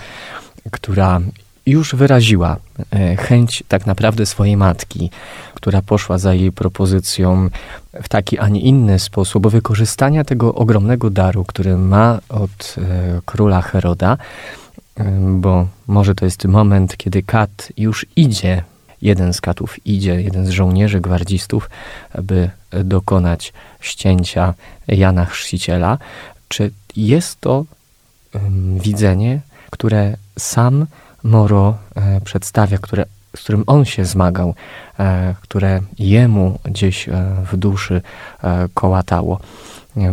która 0.72 1.22
już 1.70 1.96
wyraziła 1.96 2.58
e, 2.94 3.16
chęć 3.16 3.64
tak 3.68 3.86
naprawdę 3.86 4.26
swojej 4.26 4.58
matki, 4.58 5.10
która 5.54 5.82
poszła 5.82 6.18
za 6.18 6.34
jej 6.34 6.52
propozycją 6.52 7.50
w 8.04 8.10
taki, 8.10 8.40
a 8.40 8.48
nie 8.48 8.62
inny 8.62 9.00
sposób 9.00 9.48
wykorzystania 9.48 10.24
tego 10.24 10.56
ogromnego 10.56 11.10
daru, 11.10 11.46
który 11.46 11.78
ma 11.78 12.20
od 12.30 12.76
e, 12.78 13.22
króla 13.26 13.62
Heroda, 13.62 14.18
e, 14.98 15.04
bo 15.32 15.68
może 15.88 16.16
to 16.16 16.26
jest 16.26 16.46
moment, 16.46 16.98
kiedy 16.98 17.24
kat 17.24 17.72
już 17.78 18.06
idzie, 18.16 18.64
jeden 19.02 19.34
z 19.34 19.42
katów 19.42 19.86
idzie, 19.86 20.22
jeden 20.22 20.46
z 20.46 20.50
żołnierzy 20.50 21.02
gwardzistów, 21.02 21.70
by 22.24 22.50
dokonać 22.84 23.54
ścięcia 23.80 24.54
Jana 24.88 25.26
Chrzciciela. 25.26 25.98
Czy 26.48 26.72
jest 26.96 27.42
to 27.42 27.66
widzenie, 28.78 29.40
które 29.70 30.18
sam 30.40 30.86
Moro 31.24 31.78
e, 31.96 32.22
przedstawia, 32.22 32.78
które, 32.78 33.06
z 33.36 33.44
którym 33.44 33.64
on 33.68 33.86
się 33.86 34.06
zmagał, 34.06 34.56
e, 35.00 35.36
które 35.42 35.80
jemu 36.00 36.60
gdzieś 36.64 37.10
e, 37.10 37.36
w 37.52 37.58
duszy 37.58 38.02
kołatało. 38.74 39.40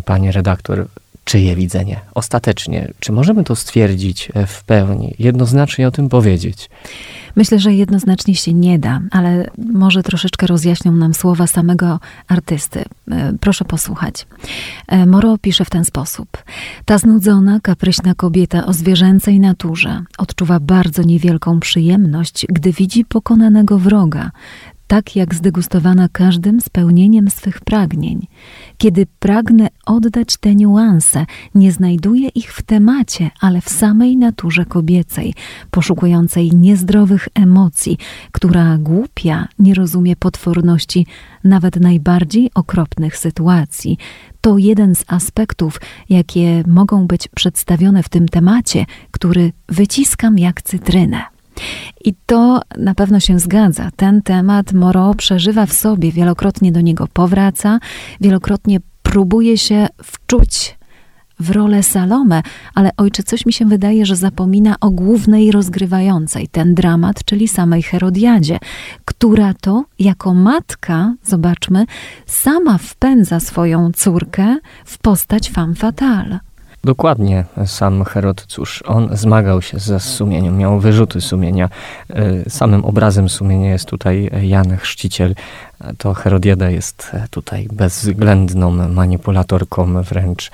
Panie 0.04 0.32
redaktor, 0.32 0.86
czyje 1.26 1.56
widzenie 1.56 2.00
ostatecznie? 2.14 2.92
Czy 3.00 3.12
możemy 3.12 3.44
to 3.44 3.56
stwierdzić 3.56 4.28
e, 4.34 4.46
w 4.46 4.64
pełni, 4.64 5.14
jednoznacznie 5.18 5.88
o 5.88 5.90
tym 5.90 6.08
powiedzieć? 6.08 6.70
Myślę, 7.36 7.58
że 7.58 7.74
jednoznacznie 7.74 8.34
się 8.34 8.54
nie 8.54 8.78
da, 8.78 9.00
ale 9.10 9.50
może 9.72 10.02
troszeczkę 10.02 10.46
rozjaśnią 10.46 10.92
nam 10.92 11.14
słowa 11.14 11.46
samego 11.46 12.00
artysty. 12.28 12.84
E, 13.10 13.32
proszę 13.40 13.64
posłuchać. 13.64 14.26
E, 14.88 15.06
Moro 15.06 15.38
pisze 15.38 15.64
w 15.64 15.70
ten 15.70 15.84
sposób. 15.84 16.28
Ta 16.84 16.98
znudzona, 16.98 17.60
kapryśna 17.60 18.14
kobieta 18.14 18.66
o 18.66 18.72
zwierzęcej 18.72 19.40
naturze 19.40 20.02
odczuwa 20.18 20.60
bardzo 20.60 21.02
niewielką 21.02 21.60
przyjemność, 21.60 22.46
gdy 22.48 22.72
widzi 22.72 23.04
pokonanego 23.04 23.78
wroga, 23.78 24.30
tak 24.86 25.16
jak 25.16 25.34
zdegustowana 25.34 26.08
każdym 26.08 26.60
spełnieniem 26.60 27.30
swych 27.30 27.60
pragnień. 27.60 28.26
Kiedy 28.78 29.06
pragnę 29.18 29.68
oddać 29.86 30.36
te 30.36 30.54
niuanse, 30.54 31.26
nie 31.54 31.72
znajduję 31.72 32.28
ich 32.28 32.52
w 32.52 32.62
temacie, 32.62 33.30
ale 33.40 33.60
w 33.60 33.68
samej 33.68 34.16
naturze 34.16 34.64
kobiecej, 34.64 35.34
poszukującej 35.70 36.50
niezdrowych 36.52 37.28
emocji, 37.34 37.98
która 38.32 38.78
głupia 38.78 39.48
nie 39.58 39.74
rozumie 39.74 40.16
potworności 40.16 41.06
nawet 41.44 41.76
najbardziej 41.76 42.50
okropnych 42.54 43.16
sytuacji. 43.16 43.98
To 44.40 44.58
jeden 44.58 44.94
z 44.94 45.04
aspektów, 45.06 45.80
jakie 46.08 46.62
mogą 46.66 47.06
być 47.06 47.28
przedstawione 47.28 48.02
w 48.02 48.08
tym 48.08 48.28
temacie, 48.28 48.86
który 49.10 49.52
wyciskam 49.68 50.38
jak 50.38 50.62
cytrynę. 50.62 51.35
I 52.04 52.14
to 52.26 52.60
na 52.78 52.94
pewno 52.94 53.20
się 53.20 53.38
zgadza. 53.38 53.90
Ten 53.96 54.22
temat 54.22 54.72
Moro 54.72 55.14
przeżywa 55.14 55.66
w 55.66 55.72
sobie, 55.72 56.12
wielokrotnie 56.12 56.72
do 56.72 56.80
niego 56.80 57.06
powraca, 57.12 57.78
wielokrotnie 58.20 58.80
próbuje 59.02 59.58
się 59.58 59.86
wczuć 60.02 60.76
w 61.40 61.50
rolę 61.50 61.82
Salome, 61.82 62.42
ale 62.74 62.90
ojcze, 62.96 63.22
coś 63.22 63.46
mi 63.46 63.52
się 63.52 63.64
wydaje, 63.64 64.06
że 64.06 64.16
zapomina 64.16 64.76
o 64.80 64.90
głównej 64.90 65.52
rozgrywającej 65.52 66.48
ten 66.48 66.74
dramat, 66.74 67.24
czyli 67.24 67.48
samej 67.48 67.82
Herodiadzie, 67.82 68.58
która 69.04 69.54
to 69.54 69.84
jako 69.98 70.34
matka, 70.34 71.14
zobaczmy, 71.24 71.84
sama 72.26 72.78
wpędza 72.78 73.40
swoją 73.40 73.92
córkę 73.92 74.56
w 74.84 74.98
postać 74.98 75.50
femme 75.50 75.74
fatale. 75.74 76.40
Dokładnie, 76.86 77.44
sam 77.64 78.04
Herod, 78.04 78.44
cóż, 78.48 78.82
on 78.86 79.16
zmagał 79.16 79.62
się 79.62 79.78
ze 79.78 80.00
sumieniem, 80.00 80.56
miał 80.56 80.80
wyrzuty 80.80 81.20
sumienia. 81.20 81.68
E, 82.10 82.50
samym 82.50 82.84
obrazem 82.84 83.28
sumienia 83.28 83.70
jest 83.70 83.84
tutaj 83.84 84.30
Jan 84.42 84.76
Chrzciciel. 84.76 85.34
To 85.98 86.14
Herodiada 86.14 86.70
jest 86.70 87.12
tutaj 87.30 87.68
bezwzględną 87.72 88.70
manipulatorką, 88.88 90.02
wręcz 90.02 90.50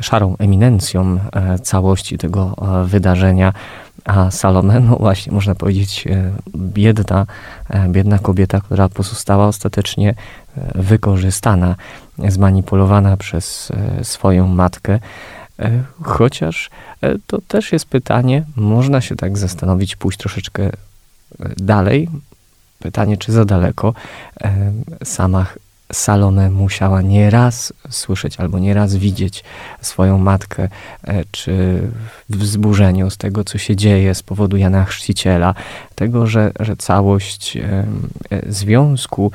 szarą 0.00 0.36
eminencją 0.38 1.18
e, 1.32 1.58
całości 1.58 2.18
tego 2.18 2.54
e, 2.62 2.84
wydarzenia. 2.84 3.52
A 4.04 4.30
Salome, 4.30 4.80
no 4.80 4.96
właśnie, 4.96 5.32
można 5.32 5.54
powiedzieć, 5.54 6.04
biedna, 6.56 7.26
biedna 7.88 8.18
kobieta, 8.18 8.60
która 8.60 8.88
pozostała 8.88 9.46
ostatecznie 9.46 10.14
wykorzystana 10.74 11.76
zmanipulowana 12.18 13.16
przez 13.16 13.70
e, 13.70 14.04
swoją 14.04 14.48
matkę. 14.48 14.98
E, 15.58 15.82
chociaż 16.02 16.70
e, 17.00 17.14
to 17.26 17.38
też 17.48 17.72
jest 17.72 17.86
pytanie, 17.86 18.44
można 18.56 19.00
się 19.00 19.16
tak 19.16 19.38
zastanowić, 19.38 19.96
pójść 19.96 20.18
troszeczkę 20.18 20.70
dalej. 21.56 22.08
Pytanie, 22.78 23.16
czy 23.16 23.32
za 23.32 23.44
daleko. 23.44 23.94
Sama 25.04 25.46
Salome 25.92 26.50
musiała 26.50 27.02
nieraz 27.02 27.72
słyszeć 27.90 28.40
albo 28.40 28.58
nieraz 28.58 28.96
widzieć 28.96 29.44
swoją 29.80 30.18
matkę, 30.18 30.68
czy 31.30 31.82
w 32.28 32.36
wzburzeniu 32.36 33.10
z 33.10 33.16
tego, 33.16 33.44
co 33.44 33.58
się 33.58 33.76
dzieje 33.76 34.14
z 34.14 34.22
powodu 34.22 34.56
Jana 34.56 34.84
Chrzciciela, 34.84 35.54
tego, 35.94 36.26
że, 36.26 36.52
że 36.60 36.76
całość 36.76 37.58
związku 38.46 39.32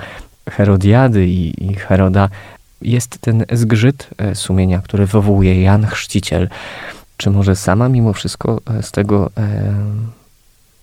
Herodiady 0.49 1.27
i, 1.27 1.71
i 1.71 1.75
Heroda 1.75 2.29
jest 2.81 3.17
ten 3.19 3.45
zgrzyt 3.51 4.09
e, 4.17 4.35
sumienia, 4.35 4.81
który 4.81 5.05
wywołuje 5.05 5.61
Jan 5.61 5.85
Chrzciciel. 5.85 6.49
Czy 7.17 7.29
może 7.29 7.55
sama 7.55 7.89
mimo 7.89 8.13
wszystko 8.13 8.61
e, 8.65 8.83
z 8.83 8.91
tego 8.91 9.31
e, 9.37 9.73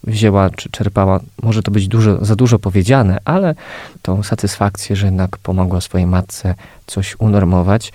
wzięła 0.06 0.50
czy 0.50 0.70
czerpała, 0.70 1.20
może 1.42 1.62
to 1.62 1.70
być 1.70 1.88
dużo, 1.88 2.24
za 2.24 2.36
dużo 2.36 2.58
powiedziane, 2.58 3.18
ale 3.24 3.54
tą 4.02 4.22
satysfakcję, 4.22 4.96
że 4.96 5.06
jednak 5.06 5.38
pomogła 5.38 5.80
swojej 5.80 6.06
matce 6.06 6.54
coś 6.86 7.16
unormować, 7.18 7.92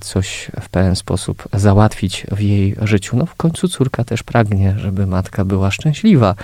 coś 0.00 0.50
w 0.60 0.68
pewien 0.68 0.96
sposób 0.96 1.48
załatwić 1.52 2.26
w 2.32 2.40
jej 2.40 2.76
życiu. 2.82 3.16
No 3.16 3.26
w 3.26 3.34
końcu 3.34 3.68
córka 3.68 4.04
też 4.04 4.22
pragnie, 4.22 4.74
żeby 4.78 5.06
matka 5.06 5.44
była 5.44 5.70
szczęśliwa, 5.70 6.34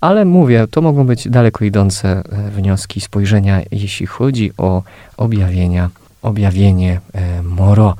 ale 0.00 0.24
mówię, 0.24 0.66
to 0.70 0.82
mogą 0.82 1.06
być 1.06 1.28
daleko 1.28 1.64
idące 1.64 2.22
wnioski, 2.56 3.00
spojrzenia, 3.00 3.60
jeśli 3.70 4.06
chodzi 4.06 4.52
o 4.58 4.82
objawienia 5.16 5.90
objawienie 6.22 7.00
e, 7.14 7.42
Moro. 7.42 7.96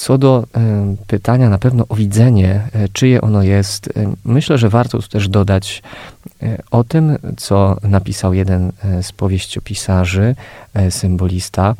Co 0.00 0.18
do 0.18 0.44
e, 0.54 0.96
pytania 1.06 1.50
na 1.50 1.58
pewno 1.58 1.84
o 1.88 1.94
widzenie, 1.94 2.68
e, 2.72 2.88
czyje 2.88 3.20
ono 3.20 3.42
jest, 3.42 3.92
myślę, 4.24 4.58
że 4.58 4.68
warto 4.68 4.98
tu 4.98 5.08
też 5.08 5.28
dodać 5.28 5.82
o 6.70 6.84
tym, 6.84 7.18
co 7.36 7.76
napisał 7.82 8.34
jeden 8.34 8.72
z 9.02 9.12
powieściopisarzy, 9.12 10.34
symbolista, 10.90 11.74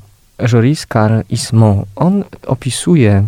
Joris 0.52 0.87
Carl 0.92 1.20
Ismont. 1.30 1.87
On 1.96 2.24
opisuje 2.46 3.26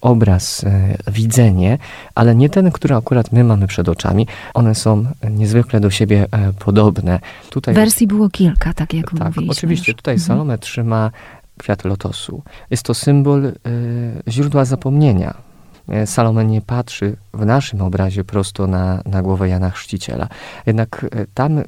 obraz, 0.00 0.64
widzenie, 1.06 1.78
ale 2.14 2.34
nie 2.34 2.50
ten, 2.50 2.70
który 2.70 2.94
akurat 2.94 3.32
my 3.32 3.44
mamy 3.44 3.66
przed 3.66 3.88
oczami. 3.88 4.26
One 4.54 4.74
są 4.74 5.06
niezwykle 5.30 5.80
do 5.80 5.90
siebie 5.90 6.26
podobne. 6.58 7.20
Tutaj, 7.50 7.74
Wersji 7.74 8.06
było 8.06 8.28
kilka, 8.28 8.74
tak 8.74 8.94
jak 8.94 9.10
tak. 9.18 9.32
Oczywiście, 9.48 9.94
tutaj 9.94 10.14
mhm. 10.14 10.26
Salome 10.26 10.58
trzyma 10.58 11.10
kwiat 11.58 11.84
lotosu. 11.84 12.42
Jest 12.70 12.82
to 12.82 12.94
symbol 12.94 13.44
y, 13.44 13.52
źródła 14.28 14.64
zapomnienia. 14.64 15.34
E, 15.88 16.06
Salome 16.06 16.44
nie 16.44 16.60
patrzy 16.60 17.16
w 17.34 17.46
naszym 17.46 17.82
obrazie 17.82 18.24
prosto 18.24 18.66
na, 18.66 19.02
na 19.06 19.22
głowę 19.22 19.48
Jana 19.48 19.70
Chrzciciela. 19.70 20.28
Jednak 20.66 21.06
e, 21.10 21.26
tam, 21.34 21.62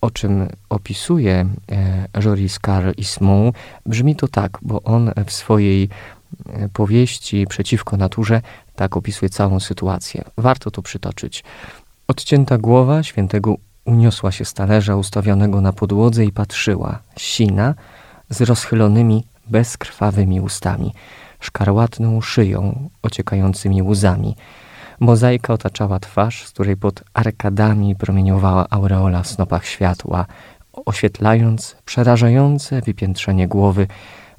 o 0.00 0.10
czym 0.10 0.48
opisuje 0.68 1.46
Joris 2.24 2.58
Carl 2.66 2.90
Ismont, 2.96 3.56
brzmi 3.86 4.16
to 4.16 4.28
tak, 4.28 4.58
bo 4.62 4.82
on 4.82 5.10
w 5.26 5.32
swojej 5.32 5.88
powieści 6.72 7.46
Przeciwko 7.46 7.96
naturze 7.96 8.42
tak 8.76 8.96
opisuje 8.96 9.30
całą 9.30 9.60
sytuację. 9.60 10.24
Warto 10.36 10.70
to 10.70 10.82
przytoczyć. 10.82 11.44
Odcięta 12.08 12.58
głowa 12.58 13.02
świętego 13.02 13.54
uniosła 13.84 14.32
się 14.32 14.44
z 14.44 14.54
talerza 14.54 14.96
ustawionego 14.96 15.60
na 15.60 15.72
podłodze 15.72 16.24
i 16.24 16.32
patrzyła, 16.32 16.98
sina, 17.16 17.74
z 18.30 18.40
rozchylonymi, 18.40 19.24
bezkrwawymi 19.46 20.40
ustami, 20.40 20.92
szkarłatną 21.40 22.20
szyją, 22.20 22.88
ociekającymi 23.02 23.82
łzami. 23.82 24.36
Mozaika 25.00 25.52
otaczała 25.52 26.00
twarz, 26.00 26.44
z 26.46 26.50
której 26.50 26.76
pod 26.76 27.04
arkadami 27.14 27.96
promieniowała 27.96 28.66
aureola 28.70 29.22
w 29.22 29.28
snopach 29.28 29.66
światła, 29.66 30.26
oświetlając 30.86 31.76
przerażające 31.84 32.80
wypiętrzenie 32.80 33.48
głowy, 33.48 33.86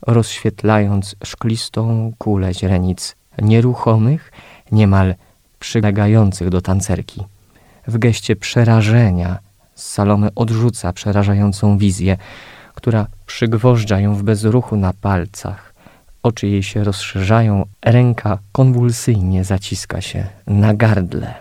rozświetlając 0.02 1.16
szklistą 1.24 2.12
kulę 2.18 2.54
źrenic, 2.54 3.16
nieruchomych, 3.42 4.32
niemal 4.72 5.16
przylegających 5.60 6.50
do 6.50 6.62
tancerki. 6.62 7.24
W 7.88 7.98
geście 7.98 8.36
przerażenia 8.36 9.40
Salome 9.76 10.30
odrzuca 10.36 10.94
przerażającą 10.94 11.78
wizję, 11.78 12.18
która 12.80 13.08
przygwożdża 13.26 14.00
ją 14.00 14.16
w 14.16 14.24
bezruchu 14.24 14.76
na 14.76 14.94
palcach. 14.94 15.74
Oczy 16.24 16.48
jej 16.48 16.64
się 16.64 16.84
rozszerzają, 16.84 17.66
ręka 17.86 18.38
konwulsyjnie 18.52 19.44
zaciska 19.44 20.02
się 20.02 20.28
na 20.48 20.74
gardle. 20.74 21.34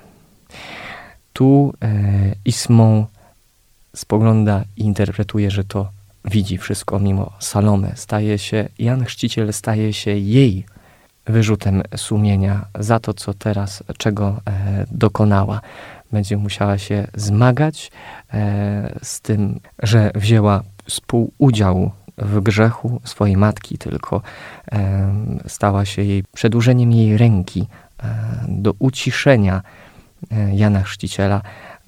Tu 1.33 1.75
e, 1.83 1.89
Ismą 2.45 3.07
spogląda 3.97 4.65
i 4.77 4.83
interpretuje, 4.83 5.51
że 5.51 5.65
to 5.65 5.89
widzi 6.25 6.59
wszystko 6.59 6.99
mimo 6.99 7.33
Salome. 7.39 7.93
Staje 7.95 8.39
się, 8.39 8.69
Jan 8.79 9.05
Chrzciciel 9.05 9.53
staje 9.53 9.93
się 9.93 10.11
jej 10.11 10.65
wyrzutem 11.27 11.83
sumienia 11.97 12.65
za 12.79 13.01
to, 13.01 13.15
co 13.15 13.35
teraz, 13.35 13.83
czego 13.99 14.41
e, 14.47 14.87
dokonała. 14.91 15.61
Będzie 16.13 16.37
musiała 16.37 16.79
się 16.79 17.07
zmagać 17.15 17.91
e, 18.33 18.99
z 19.03 19.21
tym, 19.21 19.61
że 19.83 20.11
wzięła 20.15 20.63
współudział 20.89 21.91
w 22.19 22.41
grzechu 22.41 23.01
swojej 23.05 23.37
matki, 23.37 23.79
tylko 23.79 24.23
e, 24.73 25.15
stała 25.47 25.85
się 25.85 26.03
jej 26.03 26.25
przedłużeniem 26.35 26.93
jej 26.93 27.19
ręki 27.19 27.67
e, 28.03 28.07
do 28.49 28.75
uciszenia 28.79 29.63
e, 30.31 30.57
Jana 30.57 30.83
Chrzciciela, 30.83 31.43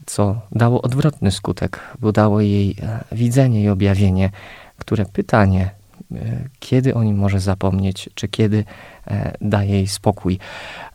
co 0.07 0.41
dało 0.53 0.83
odwrotny 0.83 1.31
skutek, 1.31 1.81
bo 2.01 2.13
dało 2.13 2.41
jej 2.41 2.77
widzenie 3.13 3.63
i 3.63 3.69
objawienie, 3.69 4.31
które 4.79 5.07
pytanie, 5.07 5.71
kiedy 6.61 6.95
o 6.95 7.03
nim 7.03 7.17
może 7.17 7.41
zapomnieć, 7.41 8.11
czy 8.15 8.29
kiedy 8.29 8.65
da 9.41 9.65
jej 9.65 9.87
spokój. 9.89 10.39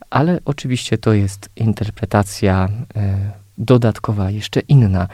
Ale 0.10 0.39
oczywiście 0.46 0.98
to 0.98 1.13
jest 1.13 1.50
interpretacja 1.56 2.70
dodatkowa, 3.58 4.32
jeszcze 4.32 4.60
inna. 4.60 5.08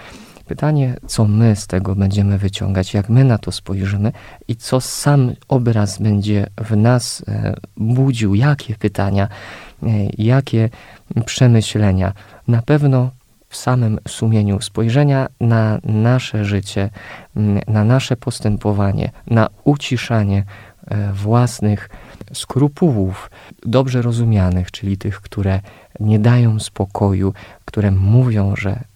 Pytanie, 0.52 0.96
co 1.08 1.26
my 1.26 1.56
z 1.56 1.68
tego 1.68 1.96
będziemy 1.96 2.38
wyciągać, 2.38 2.94
jak 2.94 3.10
my 3.10 3.24
na 3.24 3.38
to 3.38 3.52
spojrzymy 3.52 4.12
i 4.48 4.56
co 4.56 4.82
sam 4.82 5.32
obraz 5.48 6.02
będzie 6.02 6.48
w 6.58 6.78
nas 6.78 7.26
budził, 7.78 8.36
jakie 8.36 8.76
pytania, 8.76 9.28
jakie 10.18 10.70
przemyślenia. 11.26 12.14
Na 12.48 12.62
pewno 12.62 13.10
w 13.50 13.58
samym 13.58 14.00
sumieniu 14.08 14.62
spojrzenia 14.62 15.28
na 15.40 15.80
nasze 15.84 16.46
życie, 16.46 16.90
na 17.68 17.84
nasze 17.84 18.18
postępowanie, 18.18 19.12
na 19.28 19.48
uciszanie 19.64 20.44
e, 20.88 21.14
własnych 21.14 21.90
skrupułów, 22.34 23.32
dobrze 23.66 24.02
rozumianych, 24.02 24.72
czyli 24.72 24.98
tych, 24.98 25.22
które 25.22 25.60
nie 26.00 26.20
dają 26.20 26.60
spokoju, 26.60 27.34
które 27.66 27.92
mówią, 27.92 28.56
że 28.56 28.91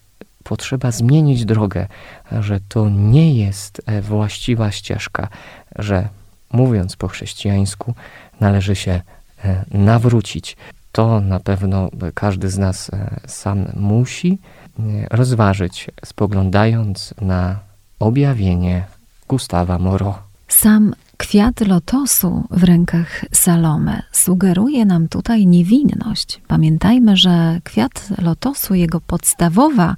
potrzeba 0.50 0.92
zmienić 0.92 1.46
drogę, 1.46 1.88
że 2.32 2.60
to 2.68 2.90
nie 2.90 3.36
jest 3.36 3.82
e, 3.86 4.02
właściwa 4.02 4.72
ścieżka, 4.72 5.28
że 5.76 6.10
mówiąc 6.54 6.96
po 6.96 7.08
chrześcijańsku, 7.08 7.94
należy 8.40 8.76
się 8.76 9.02
e, 9.46 9.66
nawrócić 9.72 10.58
to 10.96 11.22
na 11.22 11.40
pewno 11.40 11.90
każdy 12.14 12.50
z 12.50 12.58
nas 12.58 12.90
e, 12.90 13.20
sam 13.28 13.66
musi 13.76 14.38
e, 14.80 14.82
rozważyć, 15.12 15.92
spoglądając 16.06 17.14
na 17.22 17.60
objawienie 18.00 18.86
Gustawa 19.28 19.80
Moro. 19.80 20.20
Sam 20.48 20.96
kwiat 21.18 21.68
lotosu 21.68 22.44
w 22.52 22.64
rękach 22.64 23.26
Salome 23.32 24.02
sugeruje 24.12 24.86
nam 24.86 25.08
tutaj 25.08 25.46
niewinność. 25.46 26.42
Pamiętajmy, 26.48 27.18
że 27.18 27.60
kwiat 27.64 28.10
lotosu, 28.18 28.76
jego 28.76 29.02
podstawowa 29.02 29.96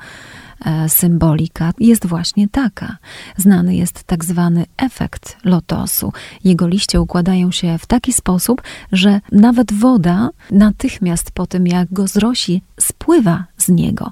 E, 0.66 0.90
symbolika 0.90 1.72
jest 1.80 2.06
właśnie 2.06 2.48
taka. 2.48 2.98
Znany 3.38 3.76
jest 3.76 4.04
tak 4.04 4.26
zwany 4.26 4.66
efekt 4.78 5.38
lotosu. 5.44 6.14
Jego 6.44 6.68
liście 6.68 7.02
układają 7.02 7.52
się 7.52 7.78
w 7.78 7.86
taki 7.86 8.14
sposób, 8.14 8.62
że 8.92 9.22
nawet 9.32 9.74
woda 9.74 10.30
natychmiast 10.52 11.32
po 11.32 11.48
tym, 11.48 11.68
jak 11.68 11.94
go 11.94 12.08
zrosi, 12.08 12.62
spływa 12.80 13.46
z 13.58 13.70
niego. 13.70 14.12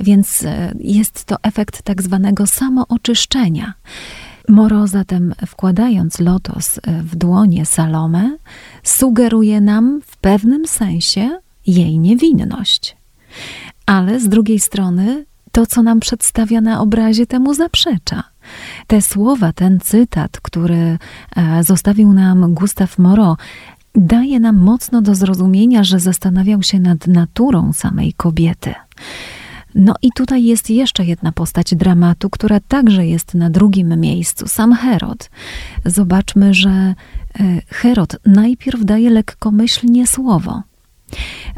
Więc 0.00 0.44
e, 0.44 0.74
jest 0.80 1.24
to 1.24 1.36
efekt 1.42 1.82
tak 1.82 2.02
zwanego 2.02 2.46
samooczyszczenia. 2.46 3.74
Moro 4.48 4.86
zatem 4.86 5.34
wkładając 5.46 6.20
lotos 6.20 6.78
e, 6.82 7.02
w 7.02 7.16
dłonie 7.16 7.66
Salome, 7.66 8.36
sugeruje 8.82 9.60
nam 9.60 10.00
w 10.06 10.16
pewnym 10.16 10.66
sensie 10.66 11.38
jej 11.66 11.98
niewinność. 11.98 12.96
Ale 13.86 14.20
z 14.20 14.28
drugiej 14.28 14.60
strony 14.60 15.24
to, 15.52 15.66
co 15.66 15.82
nam 15.82 16.00
przedstawia 16.00 16.60
na 16.60 16.80
obrazie, 16.80 17.26
temu 17.26 17.54
zaprzecza. 17.54 18.22
Te 18.86 19.02
słowa, 19.02 19.52
ten 19.52 19.80
cytat, 19.80 20.40
który 20.40 20.98
e, 21.36 21.64
zostawił 21.64 22.12
nam 22.12 22.54
Gustav 22.54 22.98
Moreau, 22.98 23.36
daje 23.94 24.40
nam 24.40 24.56
mocno 24.56 25.02
do 25.02 25.14
zrozumienia, 25.14 25.84
że 25.84 26.00
zastanawiał 26.00 26.62
się 26.62 26.80
nad 26.80 27.06
naturą 27.06 27.72
samej 27.72 28.12
kobiety. 28.12 28.74
No 29.74 29.94
i 30.02 30.10
tutaj 30.14 30.44
jest 30.44 30.70
jeszcze 30.70 31.04
jedna 31.04 31.32
postać 31.32 31.74
dramatu, 31.74 32.30
która 32.30 32.60
także 32.60 33.06
jest 33.06 33.34
na 33.34 33.50
drugim 33.50 34.00
miejscu, 34.00 34.48
sam 34.48 34.72
Herod. 34.72 35.30
Zobaczmy, 35.86 36.54
że 36.54 36.70
e, 36.70 36.94
Herod 37.68 38.16
najpierw 38.26 38.84
daje 38.84 39.10
lekkomyślnie 39.10 40.06
słowo. 40.06 40.62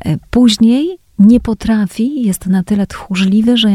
E, 0.05 0.17
później 0.31 0.99
nie 1.19 1.41
potrafi, 1.41 2.23
jest 2.23 2.47
na 2.47 2.63
tyle 2.63 2.87
tchórzliwy, 2.87 3.57
że 3.57 3.71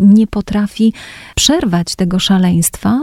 nie 0.00 0.26
potrafi 0.26 0.92
przerwać 1.34 1.96
tego 1.96 2.18
szaleństwa 2.18 3.00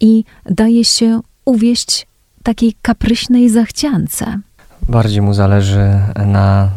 i 0.00 0.24
daje 0.50 0.84
się 0.84 1.20
uwieść 1.44 2.06
takiej 2.42 2.74
kapryśnej 2.82 3.48
zachciance. 3.48 4.38
Bardziej 4.90 5.22
mu 5.22 5.34
zależy 5.34 5.98
na 6.26 6.68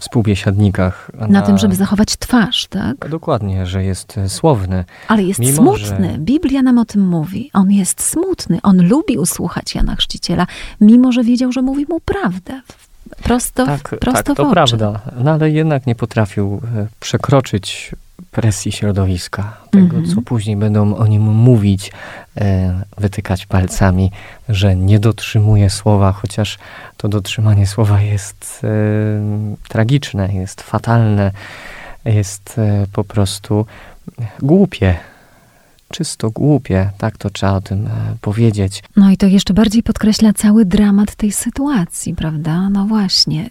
współbiesiadnikach. 0.00 1.10
Na, 1.14 1.26
na, 1.26 1.42
tym, 1.42 1.58
żeby 1.58 1.74
zachować 1.74 2.16
twarz, 2.16 2.66
tak? 2.66 3.08
Dokładnie, 3.08 3.66
że 3.66 3.84
jest 3.84 4.20
słowny. 4.28 4.84
Ale 5.08 5.22
jest 5.22 5.40
Mimo, 5.40 5.56
smutny. 5.56 6.12
Że... 6.12 6.18
Biblia 6.18 6.62
nam 6.62 6.78
o 6.78 6.84
tym 6.84 7.08
mówi. 7.08 7.50
On 7.52 7.70
jest 7.70 8.02
smutny. 8.02 8.58
On 8.62 8.88
lubi 8.88 9.18
usłuchać 9.18 9.74
Jana 9.74 9.96
Chrzciciela, 9.96 10.46
mimo 10.80 11.12
że 11.12 11.24
wiedział, 11.24 11.52
że 11.52 11.62
mówi 11.62 11.86
mu 11.88 12.00
prawdę 12.00 12.60
prosto, 13.22 13.66
tak, 13.66 13.88
prosto 14.00 14.22
tak, 14.22 14.36
to 14.36 14.50
prawda, 14.50 15.00
no 15.24 15.30
ale 15.30 15.50
jednak 15.50 15.86
nie 15.86 15.94
potrafił 15.94 16.60
e, 16.76 16.86
przekroczyć 17.00 17.94
presji 18.30 18.72
środowiska, 18.72 19.56
tego 19.70 19.96
mm 19.96 20.06
-hmm. 20.06 20.14
co 20.14 20.22
później 20.22 20.56
będą 20.56 20.96
o 20.96 21.06
nim 21.06 21.22
mówić, 21.22 21.92
e, 22.36 22.82
wytykać 22.98 23.46
palcami, 23.46 24.10
że 24.48 24.76
nie 24.76 24.98
dotrzymuje 24.98 25.70
słowa, 25.70 26.12
chociaż 26.12 26.58
to 26.96 27.08
dotrzymanie 27.08 27.66
słowa 27.66 28.00
jest 28.00 28.60
e, 28.64 28.68
tragiczne, 29.68 30.34
jest 30.34 30.60
fatalne, 30.62 31.30
jest 32.04 32.58
e, 32.58 32.86
po 32.92 33.04
prostu 33.04 33.66
głupie 34.42 34.96
czysto 35.92 36.30
głupie, 36.30 36.90
tak 36.98 37.18
to 37.18 37.30
trzeba 37.30 37.52
o 37.52 37.60
tym 37.60 37.88
powiedzieć. 38.20 38.82
No 38.96 39.10
i 39.10 39.16
to 39.16 39.26
jeszcze 39.26 39.54
bardziej 39.54 39.82
podkreśla 39.82 40.32
cały 40.32 40.64
dramat 40.64 41.14
tej 41.14 41.32
sytuacji, 41.32 42.14
prawda? 42.14 42.70
No 42.70 42.84
właśnie, 42.84 43.50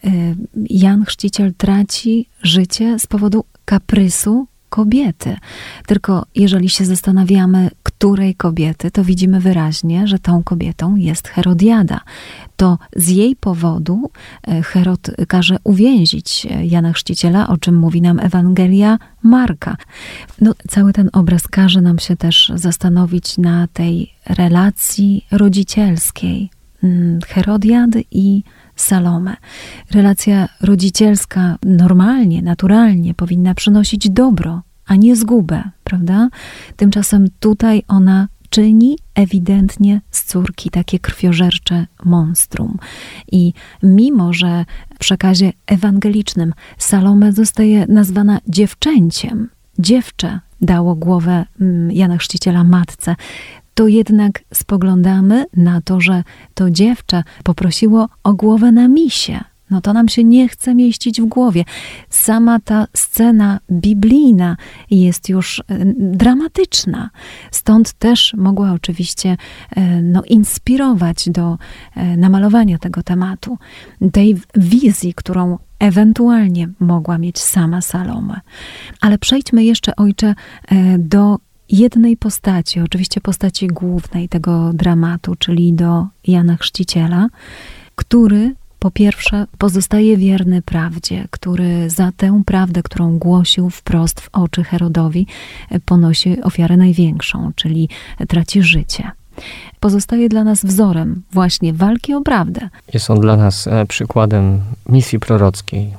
Jan 0.70 1.06
Chrzciciel 1.06 1.54
traci 1.54 2.28
życie 2.44 3.00
z 3.00 3.08
powodu 3.08 3.46
kaprysu 3.66 4.48
kobiety. 4.80 5.38
Tylko 5.88 6.26
jeżeli 6.36 6.70
się 6.70 6.86
zastanawiamy, 6.86 7.70
której 7.84 8.36
kobiety, 8.36 8.92
to 8.92 9.04
widzimy 9.04 9.40
wyraźnie, 9.40 10.08
że 10.08 10.20
tą 10.20 10.44
kobietą 10.44 10.96
jest 10.96 11.28
Herodiada. 11.28 12.00
To 12.58 12.78
z 12.96 13.08
jej 13.10 13.36
powodu 13.36 14.12
e, 14.48 14.62
Herod 14.62 15.12
każe 15.28 15.58
uwięzić 15.64 16.46
e, 16.50 16.66
Jana 16.66 16.94
Chrzciciela, 16.94 17.48
o 17.48 17.58
czym 17.58 17.76
mówi 17.76 18.02
nam 18.02 18.20
Ewangelia 18.20 18.98
Marka. 19.24 19.78
No, 20.42 20.54
cały 20.70 20.94
ten 20.94 21.10
obraz 21.14 21.48
każe 21.48 21.82
nam 21.82 22.00
się 22.00 22.16
też 22.16 22.52
zastanowić 22.56 23.38
na 23.38 23.68
tej 23.68 24.14
relacji 24.26 25.26
rodzicielskiej 25.32 26.50
mm, 26.84 27.20
Herodiady 27.28 28.04
i 28.12 28.44
Salome. 28.76 29.36
Relacja 29.92 30.48
rodzicielska 30.62 31.58
normalnie, 31.64 32.42
naturalnie 32.42 33.14
powinna 33.14 33.54
przynosić 33.54 34.10
dobro, 34.10 34.62
a 34.90 34.96
nie 34.96 35.16
zgubę, 35.16 35.64
prawda? 35.84 36.30
Tymczasem 36.76 37.28
tutaj 37.40 37.84
ona 37.88 38.28
czyni 38.50 38.98
ewidentnie 39.16 40.02
z 40.12 40.24
córki 40.24 40.70
takie 40.70 41.00
krwiożercze 41.00 41.86
monstrum. 42.06 42.78
I 43.32 43.54
mimo, 43.84 44.34
że 44.34 44.66
w 44.96 44.98
przekazie 44.98 45.54
ewangelicznym 45.68 46.54
Salome 46.78 47.32
zostaje 47.34 47.86
nazwana 47.88 48.40
dziewczęciem, 48.48 49.50
dziewczę 49.80 50.40
dało 50.62 50.96
głowę 50.96 51.46
mm, 51.62 51.92
Jana 51.92 52.18
Chrzciciela 52.18 52.64
matce, 52.64 53.16
to 53.74 53.88
jednak 53.88 54.44
spoglądamy 54.54 55.46
na 55.58 55.82
to, 55.82 56.02
że 56.02 56.24
to 56.54 56.72
dziewczę 56.72 57.24
poprosiło 57.44 58.10
o 58.24 58.34
głowę 58.34 58.72
na 58.72 58.88
misie. 58.88 59.40
No 59.70 59.82
to 59.82 59.94
nam 59.94 60.08
się 60.08 60.24
nie 60.24 60.48
chce 60.48 60.76
mieścić 60.76 61.22
w 61.22 61.26
głowie. 61.26 61.66
Sama 62.10 62.60
ta 62.60 62.88
scena 62.94 63.60
biblijna 63.72 64.58
jest 64.92 65.30
już 65.30 65.60
e, 65.60 65.64
dramatyczna. 65.98 67.10
Stąd 67.52 67.94
też 67.94 68.34
mogła 68.38 68.72
oczywiście 68.72 69.38
e, 69.76 70.02
no, 70.02 70.24
inspirować 70.24 71.30
do 71.30 71.58
e, 71.96 72.18
namalowania 72.18 72.78
tego 72.78 73.04
tematu, 73.04 73.58
tej 74.12 74.38
wizji, 74.56 75.14
którą 75.14 75.58
ewentualnie 75.80 76.70
mogła 76.80 77.18
mieć 77.18 77.40
sama 77.40 77.82
Salome. 77.82 78.40
Ale 79.02 79.18
przejdźmy 79.18 79.64
jeszcze, 79.64 79.96
ojcze, 79.96 80.36
do 80.98 81.40
jednej 81.70 82.18
postaci, 82.18 82.80
oczywiście 82.80 83.22
postaci 83.22 83.68
głównej 83.68 84.30
tego 84.30 84.74
dramatu, 84.74 85.36
czyli 85.36 85.74
do 85.74 86.08
Jana 86.28 86.58
Chrzciciela, 86.58 87.28
który 87.96 88.56
po 88.80 88.92
pierwsze 88.92 89.48
pozostaje 89.58 90.18
wierny 90.18 90.62
prawdzie, 90.62 91.28
który 91.32 91.90
za 91.90 92.12
tę 92.18 92.42
prawdę, 92.46 92.84
którą 92.84 93.18
głosił 93.18 93.70
wprost 93.70 94.20
w 94.22 94.30
oczy 94.32 94.64
Herodowi, 94.64 95.28
ponosi 95.86 96.42
ofiarę 96.42 96.78
największą, 96.78 97.52
czyli 97.56 97.90
traci 98.28 98.64
życie 98.64 99.12
pozostaje 99.80 100.30
dla 100.30 100.44
nas 100.44 100.66
wzorem 100.66 101.22
właśnie 101.32 101.74
walki 101.74 102.14
o 102.14 102.22
prawdę. 102.22 102.70
Jest 102.94 103.10
on 103.10 103.20
dla 103.20 103.38
nas 103.38 103.68
e, 103.68 103.86
przykładem 103.86 104.62
misji 104.90 105.20
prorockiej, 105.20 105.94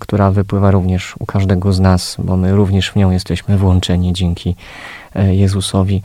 która 0.00 0.30
wypływa 0.30 0.70
również 0.70 1.14
u 1.18 1.26
każdego 1.26 1.72
z 1.72 1.80
nas, 1.80 2.16
bo 2.18 2.36
my 2.36 2.52
również 2.52 2.90
w 2.90 2.96
nią 2.96 3.10
jesteśmy 3.10 3.58
włączeni 3.58 4.12
dzięki 4.12 4.56
e, 5.14 5.34
Jezusowi. 5.34 6.02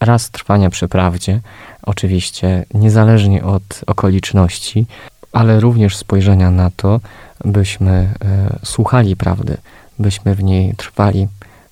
raz 0.00 0.30
trwania 0.30 0.70
przy 0.70 0.88
prawdzie, 0.88 1.40
oczywiście 1.82 2.64
niezależnie 2.74 3.44
od 3.44 3.80
okoliczności, 3.86 4.86
ale 5.32 5.60
również 5.60 5.96
spojrzenia 5.96 6.50
na 6.50 6.70
to, 6.70 7.00
byśmy 7.44 7.90
e, 7.90 8.58
słuchali 8.64 9.16
prawdy, 9.16 9.56
byśmy 9.98 10.34
w 10.34 10.42
niej 10.42 10.74
trwali, 10.76 11.28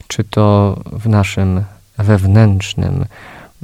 czy 0.08 0.24
to 0.24 0.76
w 0.92 1.08
naszym 1.08 1.64
wewnętrznym 1.98 3.04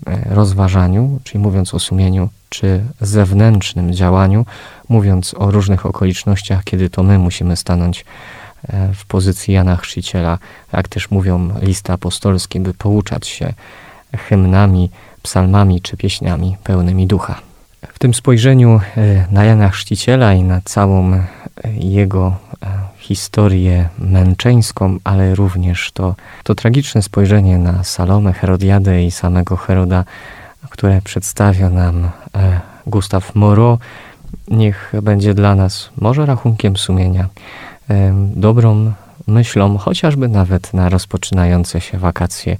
e, 0.06 0.34
rozważaniu, 0.34 1.20
czyli 1.24 1.38
mówiąc 1.38 1.74
o 1.74 1.78
sumieniu, 1.78 2.28
czy 2.48 2.84
zewnętrznym 3.00 3.92
działaniu, 3.92 4.46
mówiąc 4.88 5.34
o 5.38 5.50
różnych 5.50 5.86
okolicznościach, 5.86 6.64
kiedy 6.64 6.90
to 6.90 7.02
my 7.02 7.18
musimy 7.18 7.56
stanąć 7.56 8.04
e, 8.68 8.92
w 8.94 9.06
pozycji 9.06 9.54
Jana 9.54 9.76
Chrzciciela, 9.76 10.38
jak 10.72 10.88
też 10.88 11.10
mówią 11.10 11.50
listy 11.60 11.92
apostolskie, 11.92 12.60
by 12.60 12.74
pouczać 12.74 13.26
się 13.26 13.52
hymnami, 14.16 14.90
psalmami 15.22 15.80
czy 15.80 15.96
pieśniami 15.96 16.56
pełnymi 16.64 17.06
ducha. 17.06 17.45
W 17.94 17.98
tym 17.98 18.14
spojrzeniu 18.14 18.80
e, 18.96 19.26
na 19.30 19.44
Jana 19.44 19.68
Chrzciciela 19.68 20.34
i 20.34 20.42
na 20.42 20.60
całą 20.64 21.12
e, 21.12 21.22
jego 21.72 22.36
e, 22.62 22.66
historię 22.98 23.88
męczeńską, 23.98 24.98
ale 25.04 25.34
również 25.34 25.92
to, 25.92 26.14
to 26.42 26.54
tragiczne 26.54 27.02
spojrzenie 27.02 27.58
na 27.58 27.84
Salomę, 27.84 28.32
Herodiadę 28.32 29.04
i 29.04 29.10
samego 29.10 29.56
Heroda, 29.56 30.04
które 30.70 31.02
przedstawia 31.02 31.70
nam 31.70 32.10
Gustaw 32.86 33.34
Moreau, 33.34 33.78
niech 34.48 34.92
będzie 35.02 35.34
dla 35.34 35.54
nas 35.54 35.90
może 35.96 36.26
rachunkiem 36.26 36.76
sumienia, 36.76 37.28
dobrą 38.34 38.92
myślą, 39.26 39.78
chociażby 39.78 40.28
nawet 40.28 40.74
na 40.74 40.88
rozpoczynające 40.88 41.80
się 41.80 41.98
wakacje, 41.98 42.56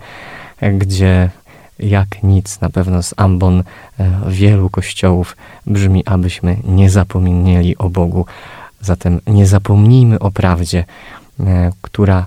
gdzie 0.72 1.30
jak 1.78 2.22
nic 2.22 2.60
na 2.60 2.70
pewno 2.70 3.02
z 3.02 3.14
ambon 3.16 3.62
e, 4.00 4.20
wielu 4.28 4.70
kościołów 4.70 5.36
brzmi, 5.66 6.06
abyśmy 6.06 6.56
nie 6.64 6.90
zapomnieli 6.90 7.78
o 7.78 7.90
Bogu. 7.90 8.26
Zatem 8.80 9.20
nie 9.26 9.46
zapomnijmy 9.46 10.18
o 10.18 10.30
prawdzie, 10.30 10.84
e, 11.40 11.72
która 11.80 12.26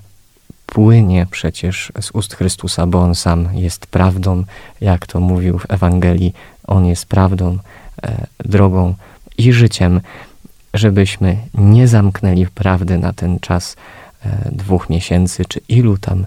płynie 0.65 1.27
przecież 1.31 1.91
z 2.01 2.12
ust 2.12 2.35
Chrystusa, 2.35 2.88
bo 2.88 3.01
On 3.01 3.15
sam 3.15 3.49
jest 3.53 3.88
prawdą, 3.88 4.43
jak 4.81 5.07
to 5.07 5.19
mówił 5.19 5.59
w 5.59 5.71
Ewangelii. 5.71 6.33
On 6.67 6.85
jest 6.85 7.05
prawdą, 7.05 7.57
e, 8.03 8.27
drogą 8.39 8.93
i 9.38 9.53
życiem, 9.53 10.01
żebyśmy 10.73 11.38
nie 11.53 11.88
zamknęli 11.88 12.47
prawdy 12.47 12.97
na 12.97 13.13
ten 13.13 13.39
czas 13.39 13.75
dwóch 14.51 14.89
miesięcy, 14.89 15.45
czy 15.45 15.62
ilu 15.67 15.97
tam 15.97 16.25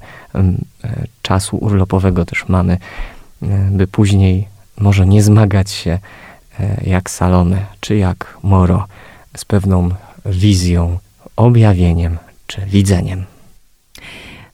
czasu 1.22 1.56
urlopowego 1.56 2.24
też 2.24 2.48
mamy, 2.48 2.78
E, 3.42 3.68
by 3.70 3.86
później 3.86 4.48
może 4.78 5.06
nie 5.06 5.22
zmagać 5.22 5.70
się 5.70 5.98
e, 6.60 6.80
jak 6.84 7.10
Salome 7.10 7.66
czy 7.80 7.96
jak 7.96 8.38
Moro 8.42 8.86
z 9.36 9.44
pewną 9.44 9.88
wizją, 10.26 10.98
objawieniem 11.36 12.18
czy 12.46 12.66
widzeniem. 12.66 13.24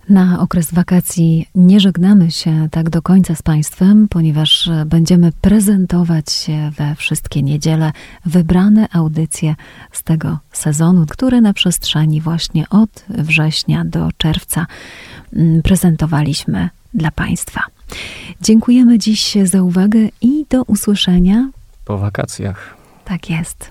Na 0.08 0.40
okres 0.40 0.74
wakacji 0.74 1.48
nie 1.54 1.80
żegnamy 1.80 2.30
się 2.30 2.68
tak 2.70 2.90
do 2.90 3.02
końca 3.02 3.34
z 3.34 3.42
Państwem, 3.42 4.08
ponieważ 4.08 4.70
będziemy 4.86 5.32
prezentować 5.32 6.32
się 6.32 6.70
we 6.76 6.94
wszystkie 6.94 7.42
niedziele 7.42 7.92
wybrane 8.26 8.88
audycje 8.92 9.54
z 9.92 10.02
tego 10.02 10.38
sezonu, 10.52 11.06
który 11.08 11.40
na 11.40 11.52
przestrzeni 11.52 12.20
właśnie 12.20 12.68
od 12.68 13.04
września 13.08 13.84
do 13.84 14.08
czerwca 14.16 14.66
mm, 15.32 15.62
prezentowaliśmy 15.62 16.68
dla 16.94 17.10
Państwa. 17.10 17.60
Dziękujemy 18.42 18.98
dziś 18.98 19.36
za 19.44 19.62
uwagę 19.62 19.98
i 20.20 20.46
do 20.50 20.62
usłyszenia 20.62 21.50
po 21.84 21.98
wakacjach. 21.98 22.76
Tak 23.04 23.30
jest. 23.30 23.70